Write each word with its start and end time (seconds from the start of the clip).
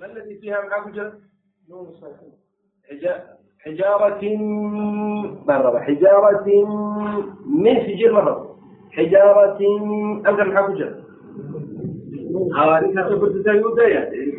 ما 0.00 0.06
الذي 0.06 0.38
فيها 0.38 0.60
معاه 0.64 0.90
جر 0.90 1.12
نون 1.70 1.86
الصوتية 1.88 2.36
حجارة 3.58 4.36
مرة 5.46 5.78
حجارة 5.78 6.46
من 7.46 7.74
سجل 7.86 8.12
مرة 8.12 8.56
حجارة 8.92 9.58
أمزح 10.28 10.46
معاه 10.46 10.74
جر 10.74 11.02
ها 12.54 12.80
لسه 12.80 13.02
تقول 13.08 13.42
تزايد 13.42 13.78
يعني 13.92 14.32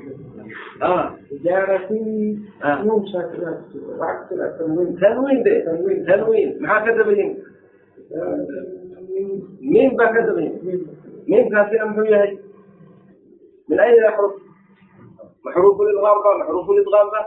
اه 0.81 1.15
إدارة 1.31 1.89
مو 2.83 2.97
مشاكلات 2.97 3.59
تنوين 4.59 4.95
تنوين 4.99 5.43
ده 5.43 5.59
تنوين 5.65 6.05
تنوين 6.05 6.57
مع 6.61 6.85
كذبين 6.85 7.37
مين 9.61 9.95
بقى 9.95 10.13
كذبين 10.13 10.61
مين 11.27 11.49
كان 11.49 11.65
في 11.69 11.83
أمثلة 11.83 12.37
من 13.69 13.79
أين 13.79 13.93
الأحرف 13.93 14.31
maxruufu 15.47 15.81
lidqaam 15.89 16.17
ba 16.25 16.31
maxruufu 16.41 16.71
lidqaam 16.77 17.07
ba 17.13 17.21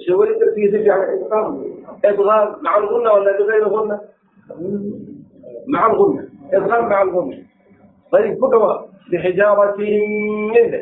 isla 0.00 0.14
weli 0.20 0.34
dartigiisa 0.40 0.78
fiican 0.78 1.00
idqaam 1.20 1.46
idqaam 2.10 2.46
maca 2.64 2.76
alguna 2.80 3.08
wala 3.16 3.30
bigayri 3.38 3.68
guna 3.74 3.96
maca 5.72 5.84
alguna 5.90 6.22
idqaam 6.56 6.82
maca 6.88 6.98
alguna 7.04 7.36
ayib 8.16 8.34
ku 8.40 8.46
dhawa 8.52 8.72
bixijaabatin 9.10 10.04
min 10.54 10.72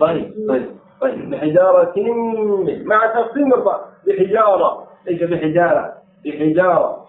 طيب 0.00 0.26
طيب 0.48 0.66
طيب. 1.00 1.30
بحجارة 1.30 1.92
من 1.96 2.84
مع 2.86 3.06
تقسيم 3.06 3.54
الضاء. 3.54 3.80
بحجارة. 4.06 4.88
ليس 5.06 5.22
بحجارة؟ 5.22 5.94
بحجارة. 6.24 7.06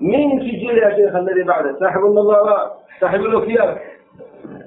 من 0.00 0.40
سجل 0.40 0.78
يا 0.78 0.90
شيخ 0.96 1.14
الذي 1.14 1.42
بعده؟ 1.42 1.78
ساحب 1.80 2.04
النظارات 2.04 2.70
ساحب 3.00 3.20
الوكيال 3.20 3.78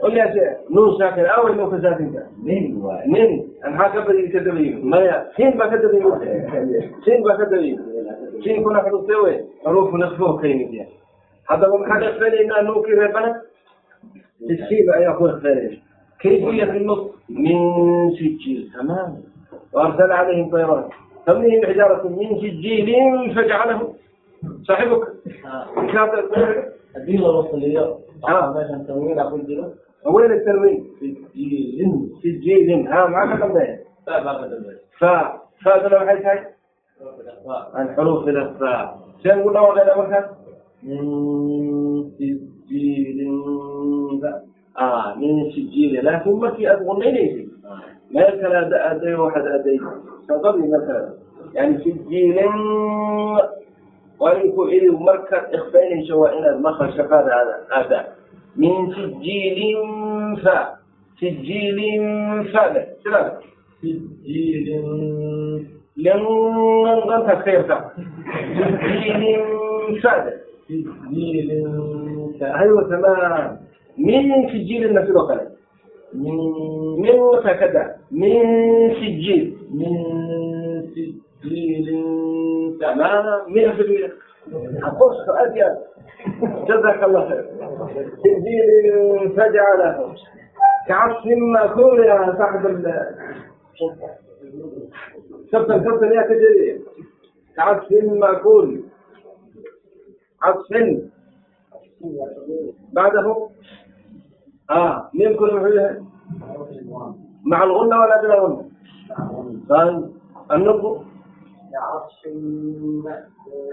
قل 0.01 0.13
لي 0.13 0.57
نون 0.69 0.97
ساكن 0.99 1.25
اول 1.25 1.57
نون 1.57 1.81
ساكن 1.81 2.11
نين 2.43 2.83
نين 3.05 3.51
maxaa 3.61 3.93
ka 3.93 3.99
badi 4.07 4.29
kadabay 4.33 4.69
maya 4.83 5.15
siin 5.35 5.53
baa 5.57 5.69
kadabay 5.69 6.01
siin 7.05 7.23
baa 7.23 7.37
kadabay 7.37 7.77
siin 8.43 8.63
kuna 8.63 8.81
xuruufte 8.85 9.15
wey 9.23 9.37
xuruufu 9.63 9.97
nasbo 9.97 10.33
ka 10.41 10.47
yimid 10.47 10.73
ya 10.73 10.85
haddaba 11.49 11.77
maxaan 11.77 12.03
iqbelaynaa 12.09 12.61
nuunkii 12.65 12.97
reebana 12.99 13.31
sijiiba 14.47 14.91
ayaa 14.97 15.13
ku 15.17 15.27
iqbeelaya 15.29 15.77
kayfu 16.21 16.49
yakinu 16.61 16.95
min 17.29 17.59
sijiil 18.17 18.71
tamaam 18.73 19.21
waarsala 19.73 20.15
calayhim 20.17 20.49
tayran. 20.51 20.89
Tamnihim 21.25 21.61
xijaaratu 21.69 22.09
min 22.09 22.29
sijiilin 22.41 23.33
fajcalahu 23.35 23.85
saaxibuka 24.65 25.07
haddii 26.93 27.17
laba 27.17 27.41
saliyo 27.51 27.85
meeshan 28.53 28.85
tanwiina 28.87 29.29
ku 29.29 29.37
jiro 29.47 29.65
وين 30.05 30.31
التنوين 30.31 30.87
في 30.99 31.05
الجن 31.35 32.09
في 32.21 32.27
الجيل 32.27 32.87
ها 32.87 33.07
ما 33.07 33.33
قدمناه 33.33 33.79
فاء 34.07 34.23
ما 34.23 34.31
قدمناه 34.31 34.77
فاء 34.99 35.41
فاء 35.65 35.87
تلو 35.87 35.99
حيث 35.99 36.25
هاي 36.25 36.47
الحروف 37.77 38.27
الأخفاء 38.27 38.99
شنو 39.23 39.39
نقول 39.39 39.53
له 39.53 39.63
ولا 39.63 40.31
من 40.83 42.11
سجيل 42.17 43.31
آه 44.79 45.15
من 45.15 45.51
سجيل 45.51 46.05
لكن 46.05 46.31
ما 46.31 46.51
في 46.51 46.71
أقول 46.71 47.03
إليه 47.03 47.47
ما 48.11 48.21
يكل 48.21 48.73
أدي 48.73 49.13
واحد 49.15 49.41
أدي 49.41 49.79
تضري 50.29 50.67
مثلا 50.67 51.13
يعني 51.53 51.77
سجيل 51.77 52.39
وإنكو 54.19 54.63
إلي 54.63 54.89
مركز 54.89 55.53
إخفاني 55.53 56.07
شوائنا 56.07 56.49
المخرج 56.49 56.97
شقادة 56.97 57.31
هذا 57.71 58.07
أداء 58.50 58.50
من 58.56 58.92
سجيل 58.92 59.76
فاء 60.44 60.76
سجيل 61.20 61.78
فاء 62.52 62.96
سلام 63.04 63.32
سجيل 63.82 64.82
لن 65.96 66.22
ننتهي 67.08 67.42
خير 67.42 67.62
فاء 67.62 67.92
سجيل 68.56 69.36
فاء 70.02 70.36
سجيل 70.68 71.50
ايوه 72.42 72.82
تمام 72.82 73.56
من 73.98 74.48
سجيل 74.48 74.84
النفس 74.84 75.10
الوكالة 75.10 75.46
من 76.14 76.36
من 77.00 77.10
هكذا 77.44 77.96
من 78.10 78.42
سجيل 78.94 79.56
من 79.70 79.94
سجيل 80.94 81.86
تمام 82.80 83.24
مئة 83.52 83.70
في 83.72 83.82
المئة 83.82 84.12
أقول 84.82 85.14
تبديل 88.23 89.29
فجعل 89.35 90.15
كعصف 90.87 91.25
مما 91.25 91.67
كره 91.67 92.37
صاحب 92.37 92.65
ال 92.67 92.93
شفت 95.51 95.69
الخط 95.69 96.03
اللي 96.03 96.23
تجري 96.23 96.81
كعصف 97.55 97.91
مأكول 98.03 98.83
عطف 100.41 100.67
بعده 102.93 103.49
اه 104.69 105.09
مين 105.13 105.35
كل 105.37 105.55
محلها 105.55 106.03
مع 107.45 107.63
الغنة 107.63 107.99
ولا 107.99 108.21
بلا 108.21 108.39
غنة 108.39 108.65
طيب 109.69 110.11
النقطة 110.51 111.03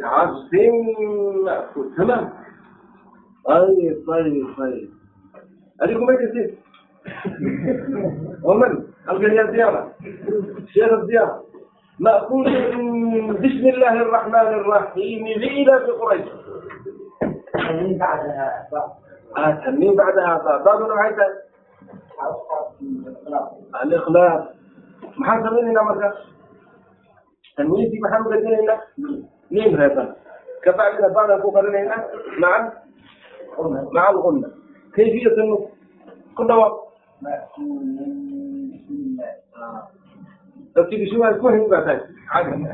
كعصف 0.00 0.52
مأكول 1.44 1.94
تمام 1.96 2.30
Aí, 3.48 3.94
pai, 4.06 4.42
pai. 4.56 4.88
Ali 5.80 5.94
como 5.94 6.10
é 6.10 6.16
que 6.16 6.24
é 6.24 6.44
isso? 6.44 6.68
ومن 8.42 8.84
القرية 9.08 9.40
الزيارة 9.40 9.92
شيخ 10.72 10.92
الزيارة 10.92 11.44
مأخوذ 12.00 12.48
من 12.48 13.32
بسم 13.32 13.64
الله 13.68 13.92
الرحمن 14.02 14.48
الرحيم 14.60 15.24
بإلى 15.24 15.80
في 15.80 15.90
قريش 15.90 16.26
تنين 17.54 17.98
بعدها 17.98 18.68
آه 19.36 19.50
تنين 19.64 19.96
بعدها 19.96 20.62
بعض 20.64 20.82
نوعيتها 20.82 21.26
الإخلاص 23.84 24.44
محاسب 25.16 25.52
لنا 25.52 25.82
مرة 25.82 26.14
تنين 27.56 27.90
في 27.90 28.00
محمد 28.00 28.32
لنا 28.32 28.80
مين 29.50 29.80
هذا 29.80 30.16
كفعلنا 30.62 31.08
بعض 31.08 31.30
الفقراء 31.30 31.64
لنا 31.64 32.04
نعم 32.40 32.70
مع 33.92 34.10
الغنة 34.10 34.48
كيفية 34.94 35.26
النطق 35.42 35.70
كل 36.36 36.52
وقت 36.52 36.88
تبتدي 40.74 41.10
شو 41.10 41.24
الكهن 41.24 41.68
بعدين 41.70 42.00
عادي 42.30 42.66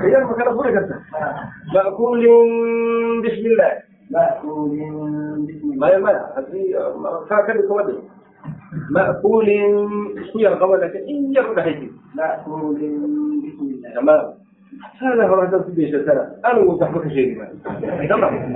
هي 0.00 0.18
المكان 0.18 0.54
فوري 0.54 0.72
كده 0.72 1.00
مأكول 1.74 2.20
بسم 3.24 3.46
الله 3.46 3.72
مأكول 4.10 4.70
بسم 5.48 5.72
الله 5.72 5.98
ما 5.98 6.32
هذه 6.36 6.74
فاكر 7.30 7.60
كوادي 7.68 7.98
مأكول 8.90 9.46
شو 10.32 10.38
يا 10.38 10.50
غوالا 10.50 10.88
كده 10.88 10.98
إيه 10.98 11.34
يا 11.34 11.42
غوالا 11.42 11.88
مأكول 12.14 12.74
بسم 12.74 13.66
الله 13.66 13.94
تمام 13.94 14.41
هذا 15.01 15.27
هو 15.27 15.41
هذا 15.41 15.59
في 15.59 15.71
بيش 15.71 15.95
السنة 15.95 16.31
أنا 16.45 16.59
وصاحبك 16.59 17.07
شيء 17.07 17.37
ما 17.37 18.07
تمام 18.07 18.53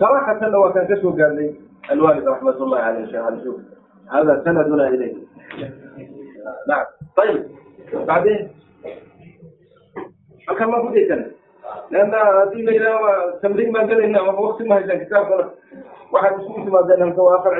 صراحة 0.00 0.48
لو 0.48 0.72
كان 0.72 0.86
كسو 0.86 1.10
قال 1.10 1.36
لي 1.36 1.54
الوالد 1.92 2.28
رحمة 2.28 2.50
الله 2.50 2.78
عليه 2.78 3.06
شيخ 3.06 3.22
علي 3.24 3.44
شوف 3.44 3.56
هذا 4.12 4.42
سندنا 4.44 4.88
إليه 4.88 5.14
نعم 6.68 6.84
طيب 7.16 7.46
بعدين 7.92 8.48
كان 10.58 10.68
ما 10.68 10.82
بدي 10.82 11.04
كان 11.04 11.30
لأن 11.90 12.14
هذه 12.14 12.54
ليلة 12.54 12.90
تمرين 13.42 13.72
ما 13.72 13.80
قال 13.80 14.02
لنا 14.02 14.20
وقت 14.20 14.62
ما 14.62 14.78
هي 14.78 15.04
كتاب 15.04 15.50
واحد 16.12 16.36
مسلم 16.36 16.72
ما 16.72 16.78
قال 16.78 17.00
لنا 17.00 17.14
هو 17.14 17.36
آخر 17.36 17.58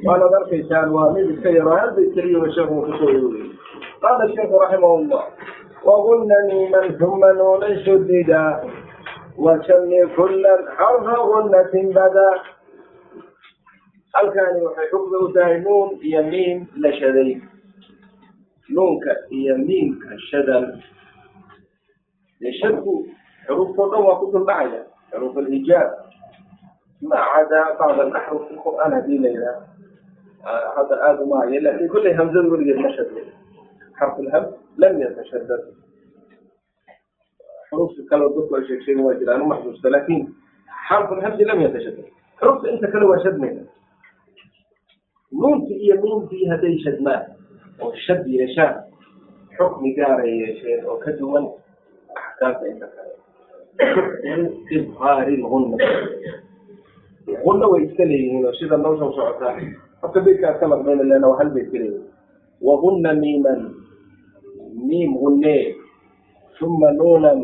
قال 0.07 0.21
ذلك 0.21 0.65
لسان 0.65 0.89
وامد 0.89 1.17
السيران 1.17 1.95
بالكري 1.95 2.35
والشيخ 2.35 2.71
وخشوي 2.71 3.51
قال 4.01 4.29
الشيخ 4.29 4.51
رحمه 4.51 4.95
الله 4.95 5.23
وغن 5.85 6.27
ميما 6.51 6.87
ثم 6.87 7.25
نونا 7.37 7.83
شددا 7.85 8.63
وسمي 9.37 10.05
كلا 10.17 10.65
حرف 10.77 11.03
غنة 11.03 11.71
بدا 11.73 12.29
الكان 14.23 14.61
حكم 14.91 15.33
تاي 15.33 15.59
نون 15.59 15.99
يمين 16.03 16.67
لشدي 16.77 17.41
نونك 18.71 19.03
يمين 19.31 19.99
كالشدل 19.99 20.81
يشد 22.41 22.85
حروف 23.47 23.69
الضوء 23.69 24.29
كتب 24.31 24.45
معي 24.47 24.83
حروف 25.13 25.37
الإيجاب 25.37 26.02
ma 27.10 27.18
cada 27.32 27.60
bacd 27.78 28.16
axruf 28.20 28.42
fi 28.48 28.54
qur'aan 28.64 28.92
haddii 28.96 29.18
la 29.24 29.28
yidhaah 29.34 29.58
hadda 30.76 30.94
aada 31.08 31.20
umaayo 31.26 31.60
laakiin 31.66 31.88
kullay 31.94 32.12
hamzada 32.20 32.48
weligeed 32.52 32.80
ma 32.84 32.90
shadad 32.96 33.26
xarfulhams 33.98 34.48
lam 34.82 34.94
yatashadad 35.04 35.62
xuruufta 37.68 38.02
kaleo 38.10 38.28
dadku 38.36 38.52
ay 38.58 38.64
sheeg 38.68 38.80
sheegen 38.86 39.04
waa 39.06 39.14
jira 39.20 39.34
anu 39.36 39.44
maxsuusta 39.52 39.90
laakiin 39.94 40.22
xarfulhamsi 40.88 41.44
lam 41.50 41.60
yatashadad 41.66 42.06
xuruufta 42.40 42.66
inta 42.74 42.86
kale 42.94 43.04
waa 43.12 43.20
shadmayna 43.26 43.62
nuunti 45.40 45.74
iyo 45.84 45.94
nuuntii 46.02 46.46
hadday 46.52 46.74
shadmaan 46.84 47.22
oo 47.82 47.92
shad 48.06 48.22
yeeshaan 48.36 48.74
xukmi 49.58 49.94
gaaray 49.98 50.32
yeesheen 50.42 50.80
oo 50.90 50.96
ka 51.04 51.10
duwan 51.20 51.44
axkaamta 52.20 52.64
inta 52.72 52.86
kale 52.94 53.12
ibhaarilhunna 54.76 55.76
gunna 57.44 57.66
way 57.72 57.82
iska 57.84 58.04
leeyihiin 58.04 58.46
oo 58.46 58.52
sida 58.58 58.76
noo 58.76 58.96
soo 58.98 59.12
socotaa 59.12 59.56
horta 60.02 60.20
beydkaas 60.20 60.58
ka 60.60 60.66
maqmayna 60.68 61.02
leena 61.10 61.28
waa 61.28 61.38
hal 61.40 61.50
beyd 61.56 61.68
ka 61.72 61.78
leeyihiin 61.78 62.04
wagunna 62.62 63.14
miiman 63.14 63.60
miim 64.88 65.12
gunnee 65.18 65.74
uma 66.62 66.90
nuunan 66.92 67.40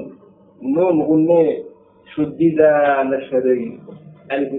nuun 0.61 0.99
gunnee 1.06 1.65
shudidaa 2.15 3.05
la 3.05 3.19
shaday. 3.29 3.77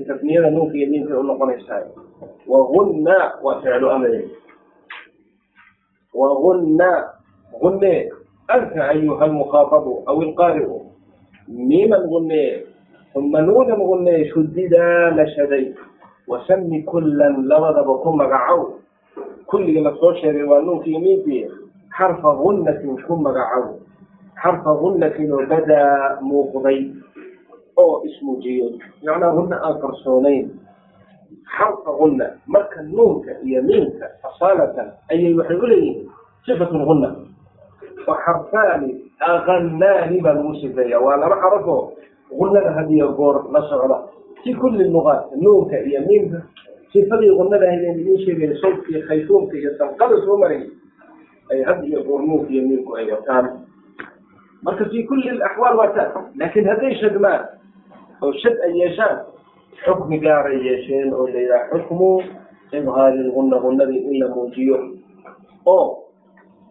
Tasniyada 0.08 0.50
nuunka 0.52 0.76
iyo 0.78 0.88
miimkay 0.90 1.18
unoqonaysaa 1.18 1.82
wagunna 2.48 3.16
waa 3.44 3.62
ficlu 3.62 3.90
amri. 3.90 4.30
Wagunna 6.14 6.90
gunnee 7.62 8.12
anta 8.48 8.90
ayuha 8.90 9.26
almukhaatabu 9.26 10.04
aw 10.06 10.18
ilqaari'u 10.22 10.78
miiman 11.48 12.04
gunnee 12.12 12.66
uma 13.16 13.42
nuunan 13.42 13.80
gunnee 13.80 14.30
shudidaa 14.32 15.12
la 15.16 15.26
shaday 15.36 15.74
wasami 16.28 16.84
kullan 16.84 17.44
labadaba 17.48 17.94
ku 18.04 18.10
magacow 18.16 18.62
kulligii 19.46 19.84
la 19.84 19.92
soo 20.00 20.14
sheegay 20.16 20.44
waa 20.48 20.62
nuunka 20.62 20.86
iyo 20.88 21.00
miimkii 21.00 21.48
xarfa 21.98 22.30
gunnatin 22.40 22.96
ku 23.08 23.16
magacow 23.16 23.76
xarfa 24.42 24.72
gunnatin 24.82 25.32
oo 25.34 25.44
badaa 25.46 26.20
muuqday 26.22 26.88
oo 27.78 28.02
ismuujiyey 28.08 28.80
macnaa 29.04 29.36
gunna 29.36 29.56
aan 29.64 29.76
qarsoonayn 29.82 30.48
xarfa 31.58 31.92
gunna 32.00 32.26
marka 32.48 32.80
nuunka 32.88 33.32
iyo 33.44 33.60
miimka 33.64 34.08
asaalatan 34.24 34.88
ayay 35.12 35.34
waxay 35.36 35.58
u 35.60 35.66
leeyihiin 35.68 36.08
sifatun 36.48 36.86
gunna 36.88 37.10
wa 38.08 38.16
xarfaani 38.26 38.96
aqanaani 39.20 40.16
baa 40.24 40.34
lagu 40.34 40.56
sifeeya 40.64 40.96
waa 41.00 41.18
laba 41.20 41.36
xarafoo 41.44 41.92
gunnada 42.40 42.72
hadiyo 42.72 43.08
goor 43.14 43.52
la 43.54 43.62
socda 43.70 43.98
fi 44.44 44.54
kulli 44.56 44.90
lugaat 44.90 45.32
nuunka 45.36 45.80
iyo 45.84 46.02
miimka 46.08 46.42
sifadii 46.94 47.32
gunnada 47.38 47.68
ahaydeen 47.68 48.18
sheegay 48.26 48.56
sawdkii 48.62 49.02
khayfuumka 49.08 49.58
iyo 49.58 49.72
sanqada 49.78 50.16
soo 50.26 50.38
maray 50.38 50.64
ay 51.52 51.64
had 51.64 51.84
iyo 51.88 52.04
goor 52.04 52.22
nuunka 52.24 52.50
iyo 52.54 52.64
miimku 52.68 52.96
ay 52.98 53.12
wataan 53.12 53.46
marka 54.64 54.86
fi 54.86 55.04
kulli 55.04 55.30
axwaal 55.42 55.78
waa 55.78 55.88
taa 55.98 56.26
laakiin 56.36 56.66
hadday 56.68 56.96
shadmaan 57.02 57.42
oo 58.22 58.34
shad 58.34 58.58
ay 58.66 58.74
yeeshaan 58.80 59.18
xukmi 59.86 60.20
gaaray 60.20 60.60
yeesheen 60.68 61.14
oo 61.14 61.28
layidhaha 61.28 61.70
xukmu 61.72 62.24
ibhaari 62.72 63.20
lgunna 63.28 63.58
gunnadii 63.60 63.98
in 64.12 64.20
la 64.24 64.28
muujiyo 64.36 64.78
oo 65.66 66.04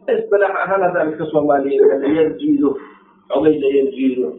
isbilaax 0.08 0.54
ahaan 0.64 0.82
haddaan 0.82 1.10
iska 1.12 1.24
soomaaliyeed 1.32 2.00
layarjiido 2.02 2.76
ogay 3.36 3.58
layarjiido 3.64 4.32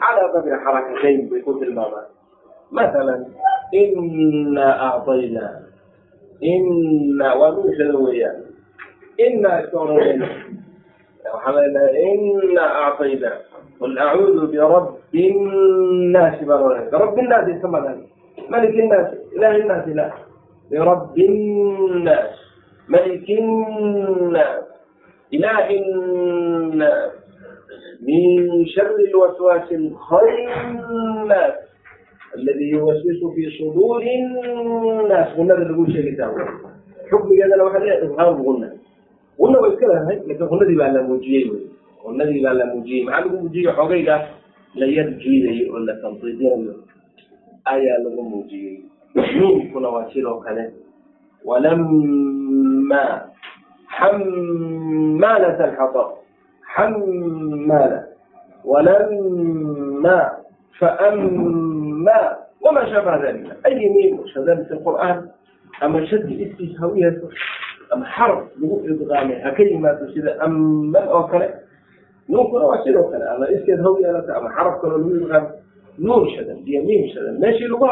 calaa 0.00 0.28
qadri 0.34 0.56
xarakatayn 0.64 1.18
bay 1.30 1.40
ku 1.46 1.52
tilmaamaan 1.60 2.06
masalan 2.76 3.20
ina 3.72 4.66
acطayna 4.88 5.44
ina 6.52 7.26
waa 7.40 7.50
nuushada 7.56 7.94
weeyaan 8.04 8.38
ina 9.26 9.50
iska 9.62 9.76
oranayna 9.84 10.28
waxaan 11.34 11.54
leenahay 11.54 12.14
ina 12.50 12.64
acطayna 12.86 13.30
qul 13.78 13.94
acuudu 14.06 14.42
birabbi 14.52 15.24
nnaasi 15.34 16.42
baan 16.48 16.60
oranay 16.66 16.86
birabbi 16.92 17.20
nnaasi 17.26 17.50
iska 17.56 17.68
madan 17.74 17.98
malik 18.52 18.74
nnaasi 18.86 19.16
ilahi 19.36 19.62
nnaasi 19.66 19.92
la 20.00 20.06
birabbi 20.70 21.24
nnaas 22.00 22.32
ملك 22.88 23.24
الناس 23.30 24.60
إله 25.34 25.66
الناس 25.80 27.12
من 28.07 28.65
شر 28.65 28.95
الوسواس 29.09 29.71
الخناس 29.71 31.53
الذي 32.35 32.69
يوسوس 32.69 33.21
في 33.35 33.43
صدور 33.59 34.01
الناس. 34.01 35.27
qunada 35.35 35.63
lagu 35.67 35.83
sheegaysaa 35.91 36.31
xukmigeedana 37.09 37.63
waxaa 37.63 37.79
leeyahay 37.83 38.05
izhaaru 38.07 38.43
qunna 38.45 38.67
qunna 39.39 39.57
way 39.61 39.71
iska 39.73 39.85
leedahay 39.87 40.17
laakiin 40.27 40.47
qunadii 40.51 40.77
baa 40.81 40.91
la 40.95 41.01
muujiyey 41.09 41.43
wey 41.51 41.61
qunadii 42.03 42.41
baa 42.45 42.53
la 42.59 42.65
muujiyey 42.71 43.01
maxaa 43.05 43.21
lagu 43.25 43.37
muujiyey 43.43 43.67
xogaygaas 43.77 44.25
la 44.79 44.85
yar 44.95 45.09
jiidayo 45.21 45.65
oo 45.73 45.79
la 45.87 45.93
tanqiidinayo 46.03 46.73
ayaa 47.73 47.97
lagu 48.05 48.21
muujiyey 48.31 48.75
nuunkuna 49.37 49.87
waa 49.95 50.07
sidoo 50.13 50.37
kale 50.45 50.63
walama 51.49 53.03
xamaalat 53.97 55.59
alxatab 55.67 56.07
حمال 56.69 58.03
ولما 58.65 60.31
فأما 60.79 62.37
وما 62.61 62.85
شابه 62.85 63.29
ذلك 63.29 63.57
أي 63.65 63.89
ميم 63.89 64.27
شذان 64.27 64.63
في 64.63 64.71
القرآن 64.71 65.27
أما 65.83 66.05
شد 66.05 66.41
استشهوية 66.41 67.21
أما 67.93 68.05
حرف 68.05 68.43
لغو 68.59 68.81
إدغامها 68.85 69.49
كلمات 69.49 69.99
شذا 70.15 70.45
أما 70.45 70.99
أو 70.99 71.27
كلا 71.27 71.53
نون 72.29 72.51
كلا 72.51 72.65
وشير 72.65 72.99
وكلا 72.99 73.35
أما 73.35 74.37
أما 74.37 74.49
حرف 74.49 74.81
كلا 74.81 74.89
لغو 74.97 75.15
إدغام 75.15 75.47
نون 75.99 76.29
شذان 76.29 76.63
دي 76.63 76.79
ميم 76.79 77.39
ماشي 77.39 77.63
لغو 77.63 77.87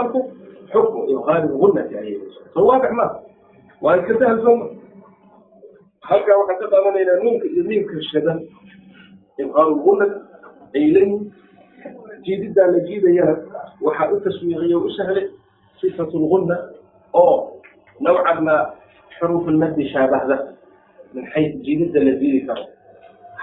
حكم 0.70 1.06
إبغام 1.10 1.44
الغنة 1.44 1.82
يعني 1.82 2.18
فهو 2.56 2.70
واضح 2.70 2.92
ما 2.92 3.20
وأنت 3.82 4.12
تهزم 4.12 4.68
halkaa 6.10 6.38
waxaan 6.40 6.60
ka 6.62 6.68
qaadanaynaa 6.74 7.20
nuunka 7.24 7.46
iyo 7.54 7.64
miimka 7.70 7.96
shadan 8.12 8.40
ibhaarulgunad 9.44 10.12
ay 10.76 10.86
leeyihiin 10.96 11.32
jiididaa 12.26 12.68
la 12.74 12.80
jiidayana 12.88 13.34
waxaa 13.86 14.12
u 14.14 14.20
taswiiqiye 14.26 14.76
u 14.76 14.90
sahlay 14.98 15.26
sifatu 15.82 16.16
lgunna 16.24 16.56
oo 17.14 17.36
nawcan 18.06 18.40
ma 18.48 18.56
xuruuf 19.20 19.46
lmadi 19.56 19.84
shaabahda 19.94 20.38
min 21.14 21.26
xays 21.34 21.52
jiidida 21.66 22.00
la 22.08 22.14
jiidi 22.22 22.40
karo. 22.48 22.64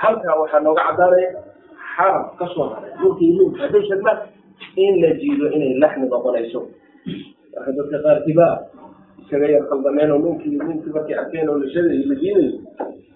Halkaa 0.01 0.35
waxaa 0.41 0.61
nooga 0.67 0.83
cadaanaya 0.89 1.29
xaraf 1.97 2.27
ka 2.39 2.45
haray 2.73 2.93
nuunka 3.01 3.21
iyo 3.25 3.35
miimka 3.39 3.59
hadday 3.65 3.83
shadmaan 3.89 4.19
in 4.85 4.93
la 5.03 5.11
jiido 5.21 5.47
inay 5.57 5.73
laxni 5.83 6.07
noqonayso. 6.15 6.61
Marka 7.55 7.71
dadka 7.79 7.97
qaarkibaa 8.05 8.55
iskaga 9.35 9.51
yar 9.51 9.67
khaldameen 9.67 10.11
oo 10.15 10.19
nuunkii 10.19 10.59
ninkii 10.63 10.93
markay 10.95 11.17
arkeen 11.19 11.49
oo 11.51 11.59
la 11.59 11.67
shaday 11.75 11.99
la 12.07 12.15
jiidayo 12.15 12.53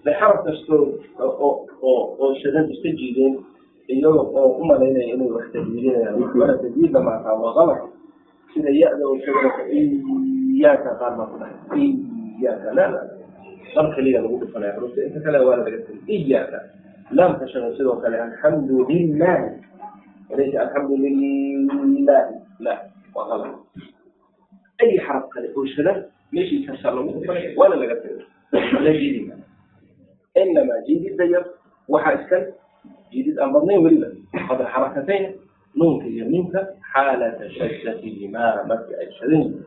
bay 0.03 0.13
xaraf 0.19 0.43
kastoo 0.43 0.99
oo 1.19 1.51
oo 1.81 2.01
oo 2.19 2.35
shadan 2.43 2.67
iska 2.71 2.89
jiideen 2.99 3.39
iyaga 3.87 4.19
oo 4.19 4.59
u 4.59 4.65
malaynaya 4.67 5.13
inay 5.15 5.31
wax 5.31 5.47
tajwiidinayaan 5.53 6.19
wala 6.39 6.57
tajwiidna 6.59 6.99
maataa 6.99 7.39
waa 7.43 7.53
qalab. 7.57 7.79
Sida 8.53 8.69
ya-da 8.69 9.03
oo 9.07 9.15
shadaka 9.23 9.61
iyaaka 9.71 10.89
qaar 10.99 11.13
baa 11.17 11.27
ku 11.31 11.35
dhahay. 11.39 11.87
Iyaaka 12.41 12.67
la 12.77 12.85
la. 12.93 13.01
Mar 13.75 13.87
kaliya 13.95 14.19
lagu 14.21 14.37
dhufanaya 14.43 14.75
xurufta 14.75 14.99
inta 15.07 15.19
kale 15.23 15.39
waa 15.47 15.55
laga 15.63 15.77
tiri 15.87 15.99
iyaaka 16.27 16.59
laamka 17.15 17.47
shadan 17.47 17.71
sidoo 17.79 17.95
kale 18.03 18.17
alxamdu 18.19 18.83
lillahi 18.91 19.55
walaysa 20.29 20.57
alxamdu 20.67 20.93
lillahi 20.99 22.33
la 22.59 22.73
waa 23.15 23.55
qalab 24.78 24.82
أي 24.82 25.00
حرف 25.00 25.24
كله 25.34 25.52
هو 25.58 25.64
شذا 25.64 26.10
ماشي 26.32 26.56
يكسر 26.56 26.90
له 26.94 27.54
ولا 27.56 27.74
لا 27.74 27.94
قتل 27.94 28.22
لا 28.84 28.92
جديد 28.92 29.32
إنما 30.36 30.74
جديد 30.88 31.16
دير 31.16 31.44
وحاسكن 31.88 32.46
جديد 33.12 33.38
أمرني 33.38 33.78
ولا 33.78 34.12
هذا 34.34 34.66
حركتين 34.66 35.36
نونك 35.76 36.02
يمينك 36.06 36.74
حالة 36.82 37.48
شدتهما 37.48 38.64
مكة 38.66 39.02
الشذين 39.08 39.62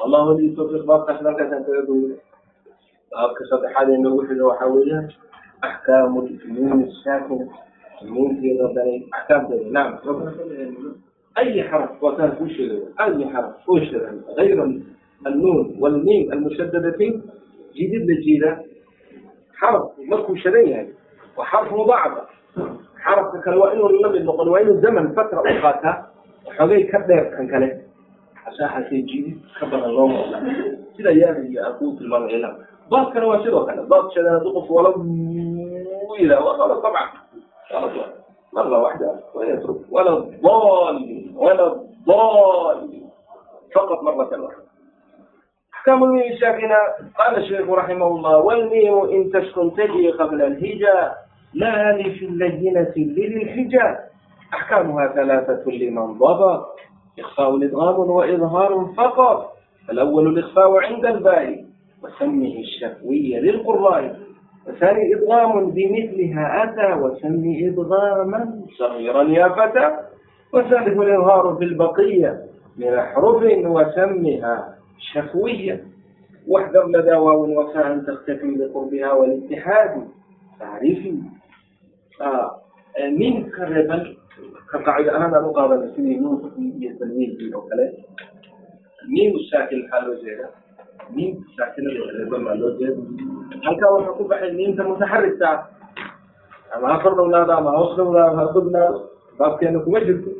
والله 0.00 0.40
لي 0.40 0.48
توفيق 0.56 0.84
باب 0.86 1.04
كسر 1.04 1.32
كسر 1.34 1.62
تقول 1.62 2.16
باب 3.12 3.30
كسر 3.38 3.68
حالة 3.74 3.94
إنه 3.94 4.08
وحده 4.14 4.44
وحاولها 4.46 5.08
أحكام 5.64 6.18
النون 6.44 6.82
الساكنة 6.82 7.48
النون 8.02 8.40
في 8.40 8.58
ربنا 8.60 9.00
أحكام 9.14 9.46
دي 9.50 9.70
نعم 9.70 9.98
أي 11.37 11.63
حرف 11.63 12.03
وتنفشه 12.03 12.79
أي 13.01 13.29
حرف 13.29 13.51
فشر 13.67 14.11
غير 14.37 14.63
النون 15.27 15.75
والميم 15.79 16.33
المشددتين 16.33 17.21
جديد 17.75 18.01
للجيلة 18.09 18.57
حرف 19.55 19.83
مركو 20.09 20.35
شريان 20.35 20.87
وحرف 21.37 21.73
مضاعفة 21.73 22.21
حرف 22.99 23.35
كان 23.45 23.53
وإنه 23.53 23.87
النبي 23.89 24.17
النقل 24.17 24.49
وإنه 24.49 24.81
زمن 24.81 25.11
فترة 25.11 25.43
أخاتها 25.59 26.07
وحوغي 26.47 26.83
كبير 26.83 27.23
كان 27.23 27.47
كله 27.47 27.81
عشان 28.45 28.67
حسين 28.67 29.05
جديد 29.05 29.39
كبر 29.61 29.85
الله 29.85 30.43
سيدا 30.97 31.11
يابي 31.11 31.53
يا 31.53 31.69
أخوة 31.69 31.97
المرء 32.01 32.35
إلا 32.35 32.57
ضاد 32.89 33.13
كان 33.13 33.23
واشده 33.23 33.65
كان 33.65 33.81
ضاد 33.87 34.11
شدنا 34.11 34.37
دقف 34.37 34.71
ولا 34.71 34.89
إلى 36.19 36.35
ولا 36.37 36.75
طبعا 36.79 37.09
مرة 38.53 38.79
واحدة 38.81 39.19
ولا 39.33 39.75
ولا 39.91 40.11
ضال 40.43 41.20
ولا 41.35 41.67
الضالين 41.73 43.09
فقط 43.75 44.03
مرة 44.03 44.41
واحدة 44.41 44.63
أحكام 45.73 46.03
الميم 46.03 46.31
الساكنة 46.33 46.75
قال 47.17 47.37
الشيخ 47.37 47.69
رحمه 47.69 48.07
الله 48.07 48.37
والميم 48.37 48.97
إن 49.09 49.31
تسكن 49.31 49.73
تجي 49.73 50.11
قبل 50.11 50.41
الهجاء 50.41 51.17
لا 51.53 52.03
في 52.03 52.25
اللينة 52.25 52.93
للحجاء 52.97 54.09
أحكامها 54.53 55.07
ثلاثة 55.07 55.71
لمن 55.71 56.13
ضبط 56.13 56.67
إخفاء 57.19 57.55
إدغام 57.55 57.99
وإظهار 57.99 58.93
فقط 58.97 59.53
الأول 59.89 60.27
الإخفاء 60.27 60.77
عند 60.77 61.05
الباء 61.05 61.65
وسمه 62.03 62.55
الشفوي 62.59 63.39
للقراء 63.39 64.19
وثاني 64.67 65.15
إدغام 65.15 65.71
بمثلها 65.71 66.63
أتى 66.63 67.01
وسمي 67.01 67.69
إدغاما 67.69 68.61
صغيرا 68.79 69.23
يا 69.23 69.49
فتى 69.49 69.97
وثالث 70.53 70.99
الإظهار 70.99 71.55
في 71.55 71.63
البقية 71.65 72.45
من 72.77 72.87
أحرف 72.93 73.43
وسمها 73.65 74.77
شفوية 74.99 75.83
واحذر 76.47 76.87
لدى 76.87 77.11
واو 77.11 77.59
وفاء 77.61 77.97
تختفي 77.97 78.47
لقربها 78.47 79.11
والاتحاد 79.13 80.07
تعريفي 80.59 81.15
من 83.11 83.49
كربل 83.49 84.17
كقاعدة 84.73 85.17
أنا 85.17 85.41
مقابلة 85.41 85.91
سيدي 85.95 86.15
نون 86.15 86.51
في 86.55 86.93
تلميذ 86.99 87.37
في 87.37 87.55
أوكالات 87.55 87.93
مين 89.09 89.35
الساكن 89.35 89.89
حاله 89.91 90.15
زيادة 90.15 90.49
مين 91.09 91.43
ساكن 91.57 91.87
الكربل 91.87 92.43
ماله 92.43 92.77
زيادة 92.77 93.03
هل 93.63 93.75
كان 93.75 93.93
وحكو 93.93 94.23
بحي 94.23 94.51
مين 94.51 94.75
تمتحرك 94.77 95.39
ساعة 95.39 95.69
أما 96.75 96.95
أخر 96.95 97.13
دولا 97.13 97.57
أما 97.59 97.83
أخر 97.83 98.03
دولا 98.03 98.31
أما 98.31 98.43
baabkeena 99.37 99.79
kuma 99.79 99.99
jirto. 99.99 100.31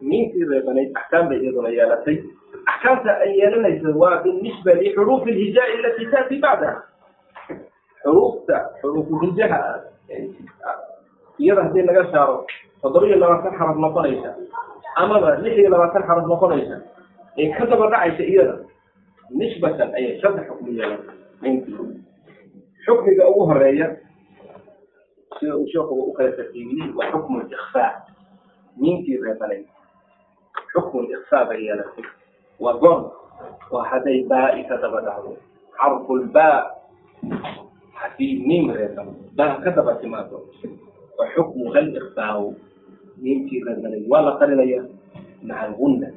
Ninkii 0.00 0.44
reebanayd 0.50 0.96
axkaam 0.96 1.28
bay 1.28 1.38
iyaduna 1.42 1.68
yeelatay. 1.68 2.22
Axkaamta 2.66 3.18
ay 3.24 3.38
yeelanaysa 3.38 3.88
waa 3.96 4.22
binisba 4.22 4.74
lixuruuf 4.74 5.26
alhijaai 5.26 5.78
alatii 5.78 6.10
taati 6.10 6.38
bacdaha 6.38 6.88
xuruufta 8.02 8.56
xuruufulhijaha 8.80 9.58
ah. 10.64 10.78
iyada 11.38 11.62
haddii 11.62 11.82
laga 11.82 12.04
saaro 12.12 12.46
toddobiyo 12.82 13.16
labaatan 13.18 13.58
xaraf 13.58 13.76
noqonaysa 13.76 14.30
amaba 14.96 15.36
lix 15.42 15.54
iyo 15.58 15.70
labaatan 15.70 16.02
xaraf 16.02 16.26
noqonaysa 16.26 16.76
ee 17.38 17.50
ka 17.52 17.66
daba 17.66 17.90
dhacaysa 17.90 18.22
iyada 18.22 18.54
nisbatan 19.30 19.94
ayay 19.94 20.20
saddex 20.22 20.46
xukmu 20.48 20.70
yeelatay. 20.72 21.16
Xukmiga 22.86 23.28
ugu 23.28 23.42
horreeya 23.50 23.86
sida 25.38 25.56
uu 25.56 25.66
sheekhuba 25.68 26.02
u 26.08 26.12
kala 26.12 26.32
tartiibiyey 26.32 26.90
waa 26.96 27.10
xukmu 27.12 27.42
ikhfaa 27.50 27.92
ninkii 28.80 29.18
reebanay 29.24 29.62
xukun 30.72 31.04
iksaa 31.14 31.44
bay 31.48 31.60
yeelatay 31.66 32.04
waa 32.60 32.76
goon. 32.82 33.02
Oo 33.70 33.82
hadday 33.90 34.24
baa'i 34.30 34.64
ka 34.68 34.76
daba 34.82 35.00
dhacdo. 35.06 35.36
Xarfulbaa 35.78 36.56
haddii 38.00 38.34
niim 38.48 38.70
reeban 38.74 39.08
baa 39.36 39.60
ka 39.64 39.70
daba 39.76 39.94
timaado. 40.00 40.38
Fa 41.16 41.24
xukmu 41.34 41.72
hal 41.74 41.86
iksaau 42.00 42.54
reebanay 43.66 44.02
waa 44.10 44.22
la 44.26 44.32
qarinaya. 44.40 44.82
Maca 45.42 45.62
algunna 45.70 46.08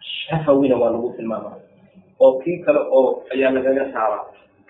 shafawina 0.00 0.76
waa 0.78 0.90
lagu 0.94 1.10
tilmaama 1.16 1.52
oo 2.20 2.38
kii 2.42 2.58
kale 2.64 2.78
oo 2.90 3.22
ayaa 3.34 3.50
lagaga 3.50 3.84
saaraa. 3.92 4.24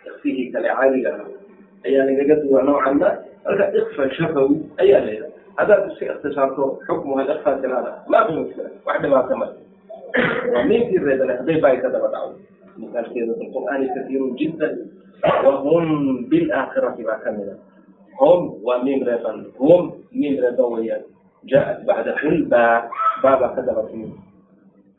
Iksihii 0.06 0.52
kale 0.52 0.68
caadiga 0.68 1.10
ahaa 1.14 1.28
ayaa 1.86 2.04
lagaga 2.08 2.34
duwaa 2.42 2.62
noocanna 2.66 3.08
marka 3.44 3.64
iksa 3.78 4.02
shafawi 4.16 4.56
ayaa 4.82 5.00
leedahay 5.06 5.31
دوا 5.51 5.57
نوعا 5.57 5.57
ما 5.57 5.63
هذا 5.63 5.85
إخفاء 5.85 5.85
شفوي 5.85 5.85
أيام 5.85 5.85
لنا 5.85 5.85
هذا 5.85 5.85
الشيء 5.85 6.11
اختصارته 6.11 6.79
حكمها 6.89 7.21
الإخفاء 7.23 7.61
كلا 7.61 8.03
ما 8.09 8.27
في 8.27 8.33
مشكلة 8.33 8.69
واحدة 8.87 9.09
ما 9.09 9.21
كمل 9.21 9.53
ومن 10.55 10.89
في 10.89 10.97
الرجل 10.97 11.31
هذي 11.31 11.61
باي 11.61 11.77
كذا 11.77 12.07
بدعوا 12.07 12.33
مثال 12.77 13.13
كذا 13.13 13.23
القرآن 13.23 13.87
كثير 13.87 14.29
جدا 14.35 14.87
وهم 15.45 16.25
بالآخرة 16.25 16.95
ما 17.01 17.13
كملوا 17.25 17.53
هم 18.21 18.59
وميم 18.63 19.03
ربا 19.03 19.51
هم 19.59 19.93
ميم 20.11 20.45
ربويا 20.45 21.01
جاءت 21.45 21.85
بعد 21.85 22.09
كل 22.09 22.41
باء 22.45 22.89
بابا 23.23 23.47
كذبت 23.47 23.91
ميم 23.95 24.15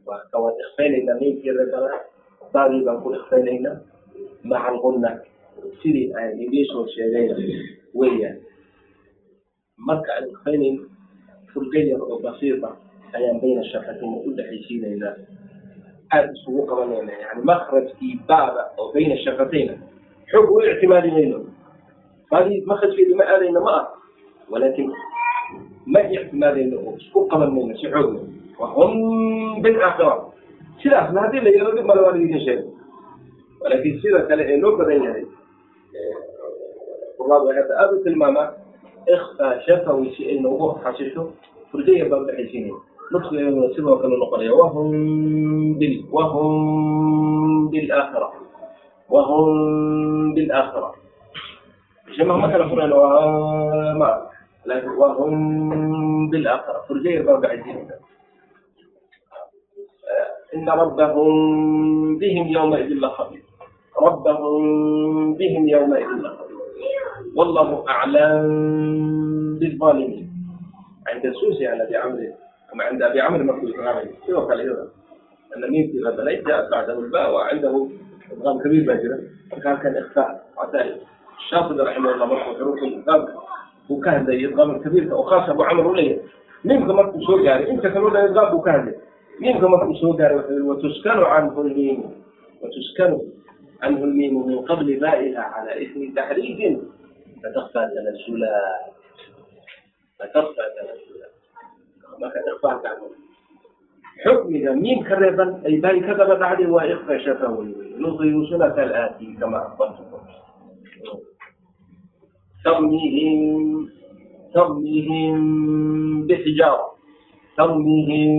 وكوات 0.06 0.54
إخفالنا 0.70 1.14
ميم 1.14 1.40
في 1.42 1.50
ربا 1.50 1.90
باقي 2.54 2.80
بنقول 2.80 3.14
إخفالنا 3.16 3.80
مع 4.44 4.68
الغنة 4.68 5.20
سيري 5.82 6.14
marka 9.77 10.09
aan 10.13 10.29
dukaynayno 10.29 10.83
furgo 11.53 11.79
yar 11.79 12.01
oo 12.01 12.19
basiira 12.21 12.69
ayaan 13.13 13.41
bayna 13.41 13.63
shafatayni 13.71 14.17
u 14.27 14.29
dhexaysiinaynaa 14.37 15.15
aada 16.13 16.31
isugu 16.33 16.65
qabanayna 16.69 17.11
yani 17.11 17.41
makrajkii 17.43 18.19
baada 18.27 18.69
oo 18.77 18.93
bayna 18.93 19.17
shafatayna 19.25 19.73
xoog 20.31 20.51
u 20.51 20.61
ictimaadi 20.61 21.11
mayno 21.11 21.39
baadii 22.31 22.61
aadayna 23.25 23.59
ma 23.59 23.71
ah 23.79 23.85
walaakin 24.49 24.91
ma 25.85 25.99
ictimaadayno 26.01 26.77
oo 26.87 26.93
isku 26.97 27.27
qaban 27.27 27.51
si 27.81 27.87
xoogna 27.89 28.19
wahum 28.59 29.61
bilaakhira 29.61 30.13
sidaasna 30.81 31.21
haddii 31.21 31.41
la 31.41 31.49
yeelo 31.49 31.71
dhib 31.75 31.85
male 31.85 32.01
waa 32.01 32.11
laidin 32.11 32.39
sheegay. 32.45 32.65
Walaakin 33.61 34.01
sida 34.01 34.21
kale 34.27 34.43
ee 34.43 34.57
loo 34.57 34.77
badan 34.77 35.03
yahay 35.03 35.25
quraadu 37.17 37.47
hadda 37.47 37.73
aada 37.79 37.93
u 37.97 38.03
tilmaamaa 38.03 38.62
shafaweyse 39.65 40.21
ay 40.31 40.37
noogu 40.39 40.79
xasisho 40.83 41.21
furdaya 41.71 42.05
baa 42.09 42.21
udhexaysiinaya 42.23 42.75
nudkigeeduna 43.11 43.73
sidoo 43.75 43.97
kale 44.01 44.15
noqonaya 44.17 44.53
wahum 44.59 44.89
bil 45.79 45.95
wahum 46.15 46.53
bilaakhira 47.71 48.29
wahum 49.13 49.47
bilaakhira 50.35 50.89
jamac 52.15 52.37
ma 52.41 52.47
kala 52.51 52.65
furayno 52.69 52.97
ma 54.01 54.09
wahum 55.01 55.33
bilaakhira 56.31 56.79
furdaya 56.87 57.23
baa 57.27 57.37
udhexaysiinaysa 57.39 57.95
إن 60.53 60.69
ربهم 60.69 61.33
بهم 62.21 62.47
يومئذ 62.47 62.89
لخبير 62.93 63.43
ربهم 64.01 64.53
بهم 65.33 65.63
يومئذ 65.67 66.09
لخبير 66.21 66.52
والله 67.35 67.85
أعلم 67.89 69.57
بالظالمين 69.59 70.29
عند 71.07 71.25
السوسي 71.25 71.67
عن 71.67 71.81
أبي 71.81 71.95
عمرو 71.95 72.19
أما 72.73 72.83
عند 72.83 73.01
أبي 73.01 73.21
عمرو 73.21 73.43
مكتوب 73.43 73.71
تماما 73.71 74.03
سوى 74.27 74.47
كالإيضا 74.47 74.87
أن 75.57 75.71
ميم 75.71 75.91
في 75.91 75.99
غزلين 76.03 76.43
جاءت 76.43 76.71
بعده 76.71 76.99
الباء 76.99 77.33
وعنده 77.33 77.87
إدغام 78.31 78.59
كبير 78.59 78.87
باجرة 78.87 79.19
فكان 79.51 79.77
كان 79.77 79.95
إخفاء 79.97 80.45
عتائب 80.57 80.95
الشاطبي 81.39 81.81
رحمه 81.81 82.13
الله 82.13 82.25
مركو 82.25 82.53
حروف 82.59 82.83
الإدغام 82.83 83.25
وكان 83.89 84.25
ده 84.25 84.33
إدغام 84.33 84.81
كبير 84.81 85.13
وخاصة 85.13 85.51
أبو 85.51 85.63
عمرو 85.63 85.91
وليه 85.91 86.17
ميم 86.65 86.87
كمركو 86.87 87.21
سوى 87.21 87.43
جاري 87.43 87.71
أنت 87.71 87.87
كانوا 87.87 88.09
ده 88.09 88.25
إدغام 88.25 88.55
وكان 88.55 88.93
ميم 89.41 89.59
كمركو 89.59 89.93
سوى 89.93 90.17
جاري 90.17 90.61
وتسكن 90.61 91.09
عنه 91.09 91.61
الميم 91.61 92.03
وتسكن 92.61 93.19
عنه 93.81 94.03
الميم 94.03 94.47
من 94.47 94.59
قبل 94.59 94.99
بائها 94.99 95.39
على 95.41 95.83
إثم 95.85 96.15
تحريج 96.15 96.77
فتخفى 97.43 97.89
تنزلا 97.95 98.79
فترفع 100.19 100.63
تنزلا 100.75 101.27
maka 102.21 102.37
irfaa 102.45 102.77
kacdo 102.85 103.09
xukmiga 104.21 104.71
miim 104.77 105.01
ka 105.01 105.17
reeban 105.17 105.65
ay 105.65 105.81
baay 105.81 105.97
ka 106.05 106.13
daba 106.13 106.37
dhacday 106.37 106.69
waa 106.69 106.85
iqfashata 106.85 107.49
wey 107.57 107.73
nudiyu 107.97 108.45
sunat 108.53 108.77
alaati 108.77 109.33
kama 109.41 109.57
akbartukum 109.73 110.21
tarmihim 112.61 113.41
tarmihim 114.53 115.35
bixijaara 116.29 116.85
tarmihim 117.57 118.33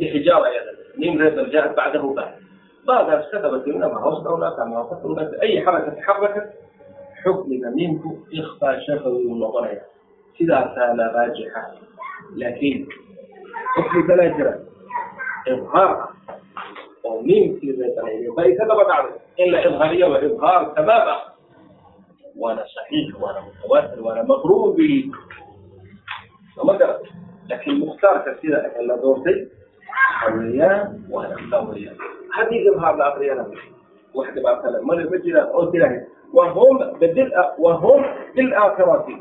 bixijaara 0.00 0.72
miim 0.96 1.20
reeban 1.20 1.52
jaat 1.52 1.76
bacdahu 1.76 2.16
ba 2.16 2.32
baadaas 2.88 3.28
ka 3.28 3.44
daba 3.44 3.60
tirina 3.60 3.92
ma 3.92 4.00
hoos 4.00 4.24
dhowlaata 4.24 4.64
ma 4.72 4.80
hoos 4.88 4.96
dhowlaata 5.04 5.36
ay 5.44 5.60
xaraka 5.60 5.90
taxarakat 6.00 6.46
xukmiga 7.22 7.70
minku 7.70 8.18
ikhfaa 8.30 8.80
shafawigu 8.86 9.34
noqonaya 9.34 9.82
sidaasaa 10.38 10.94
la 10.98 11.06
raajixa 11.16 11.60
laakiin 12.36 12.86
xukmi 13.74 14.02
kalaa 14.08 14.28
jira 14.36 14.52
ibhaar 15.52 15.90
ah 16.00 16.10
oo 17.06 17.22
miimkii 17.22 17.72
reebanayay 17.78 18.30
ba 18.36 18.42
ka 18.58 18.64
daba 18.70 18.84
dhacday 18.90 19.20
in 19.42 19.52
la 19.52 19.58
ibhaariyo 19.68 20.06
ibhaar 20.28 20.62
tamaam 20.74 21.08
ah 21.14 21.20
waana 22.36 22.62
saxiix 22.74 23.14
waana 23.22 23.40
mutawaatir 23.46 24.00
waana 24.06 24.22
maqruubun 24.30 24.76
bihi 24.76 24.98
sooma 26.54 26.76
gara 26.80 26.98
laakiin 27.48 27.78
mukhtaarka 27.78 28.34
sida 28.40 28.58
la 28.88 28.96
doortay 29.02 29.38
waxaa 29.88 30.34
weeyaan 30.38 30.82
waana 31.10 31.36
saa 31.50 31.62
weeyaan 31.70 31.96
haddii 32.36 32.62
ibhaar 32.70 32.94
la 33.00 33.04
akriyana 33.10 33.44
wax 34.16 34.28
dhibaa 34.34 34.56
kale 34.62 34.78
male 34.88 35.04
ma 35.10 35.16
jiraan 35.24 35.48
oo 35.54 35.66
tilahay 35.72 36.00
wahum 36.38 36.76
badil 37.00 37.28
ah 37.42 37.48
wahum 37.64 38.00
bilaakhirati 38.34 39.14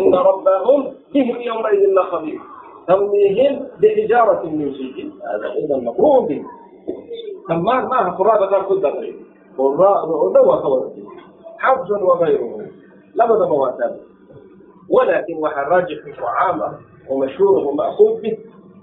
ina 0.00 0.18
rabbahum 0.28 0.80
bihim 1.12 1.36
yawmaidin 1.48 1.92
lakhabiir 1.98 2.40
tawmiihim 2.86 3.54
bixijaaratin 3.80 4.52
min 4.58 4.68
sijin 4.78 5.08
hada 5.26 5.48
idan 5.62 5.80
maqruun 5.88 6.26
bih 6.28 6.40
dhammaan 7.48 7.88
maaha 7.92 8.10
quraada 8.18 8.46
qaar 8.52 8.62
ku 8.70 8.76
daray 8.84 9.12
quraada 9.56 10.12
oo 10.20 10.28
dhan 10.34 10.42
waa 10.50 10.60
ka 10.64 10.68
wada 10.68 10.88
xafsun 11.62 12.00
wagayruhu 12.10 12.58
labadaba 13.18 13.54
waa 13.62 13.72
taab 13.80 13.94
walakin 14.96 15.36
waxaa 15.44 15.68
raajixu 15.72 16.10
caam 16.20 16.58
ah 16.68 16.72
ومشهوره 17.10 17.66
مأخوذ 17.74 18.12
به 18.22 18.34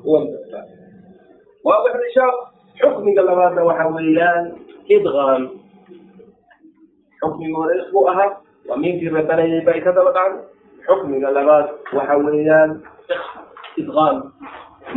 هو 0.06 0.14
المفتاح 0.18 0.66
واضح 1.66 1.92
إن 1.96 2.12
شاء 2.16 2.24
الله؟ 2.30 2.46
حكم 2.84 3.06
قال 3.16 3.30
هذا 3.42 3.62
وحويان 3.64 4.44
idqaam 4.96 5.42
xukmigooda 7.22 7.74
isku 7.82 8.00
ahaa 8.12 8.30
waa 8.70 8.78
miinkii 8.82 9.12
la 9.16 9.22
banayay 9.30 9.62
bay 9.68 9.80
ka 9.86 9.92
daba 9.98 10.12
dhacday 10.18 10.44
xukmiga 10.88 11.30
labaad 11.38 11.66
waxa 11.98 12.16
weeyaan 12.26 12.72
idqaam 13.82 14.18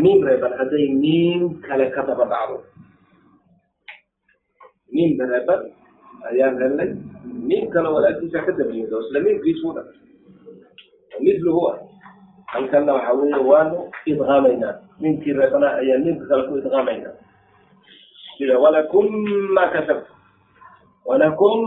miim 0.02 0.20
reeban 0.28 0.52
hadday 0.60 0.86
miim 1.02 1.42
kale 1.66 1.86
ka 1.94 2.02
daba 2.08 2.24
dhacdo 2.32 2.56
miimka 4.94 5.24
reeban 5.32 5.60
ayaan 6.30 6.54
helnay 6.62 6.90
miim 7.48 7.64
kale 7.74 7.88
walaalkiisa 7.96 8.44
ka 8.46 8.52
daba 8.58 8.72
yimid 8.76 8.92
oo 8.96 9.02
isla 9.06 9.20
miimkiisuudha 9.26 9.82
midluhu 11.24 11.60
ah 11.72 11.76
halkanna 12.52 12.92
waxa 12.96 13.12
weeye 13.18 13.40
waanu 13.50 13.78
idqaamaynaa 14.10 14.74
miimkii 15.02 15.32
reebana 15.40 15.68
ayaan 15.80 16.02
miimka 16.06 16.24
kale 16.30 16.42
ku 16.48 16.54
idqaamaynaa 16.60 17.14
sida 18.38 18.58
walakum 18.58 19.06
ma 19.54 19.66
kasabtum 19.72 20.16
walakum 21.06 21.58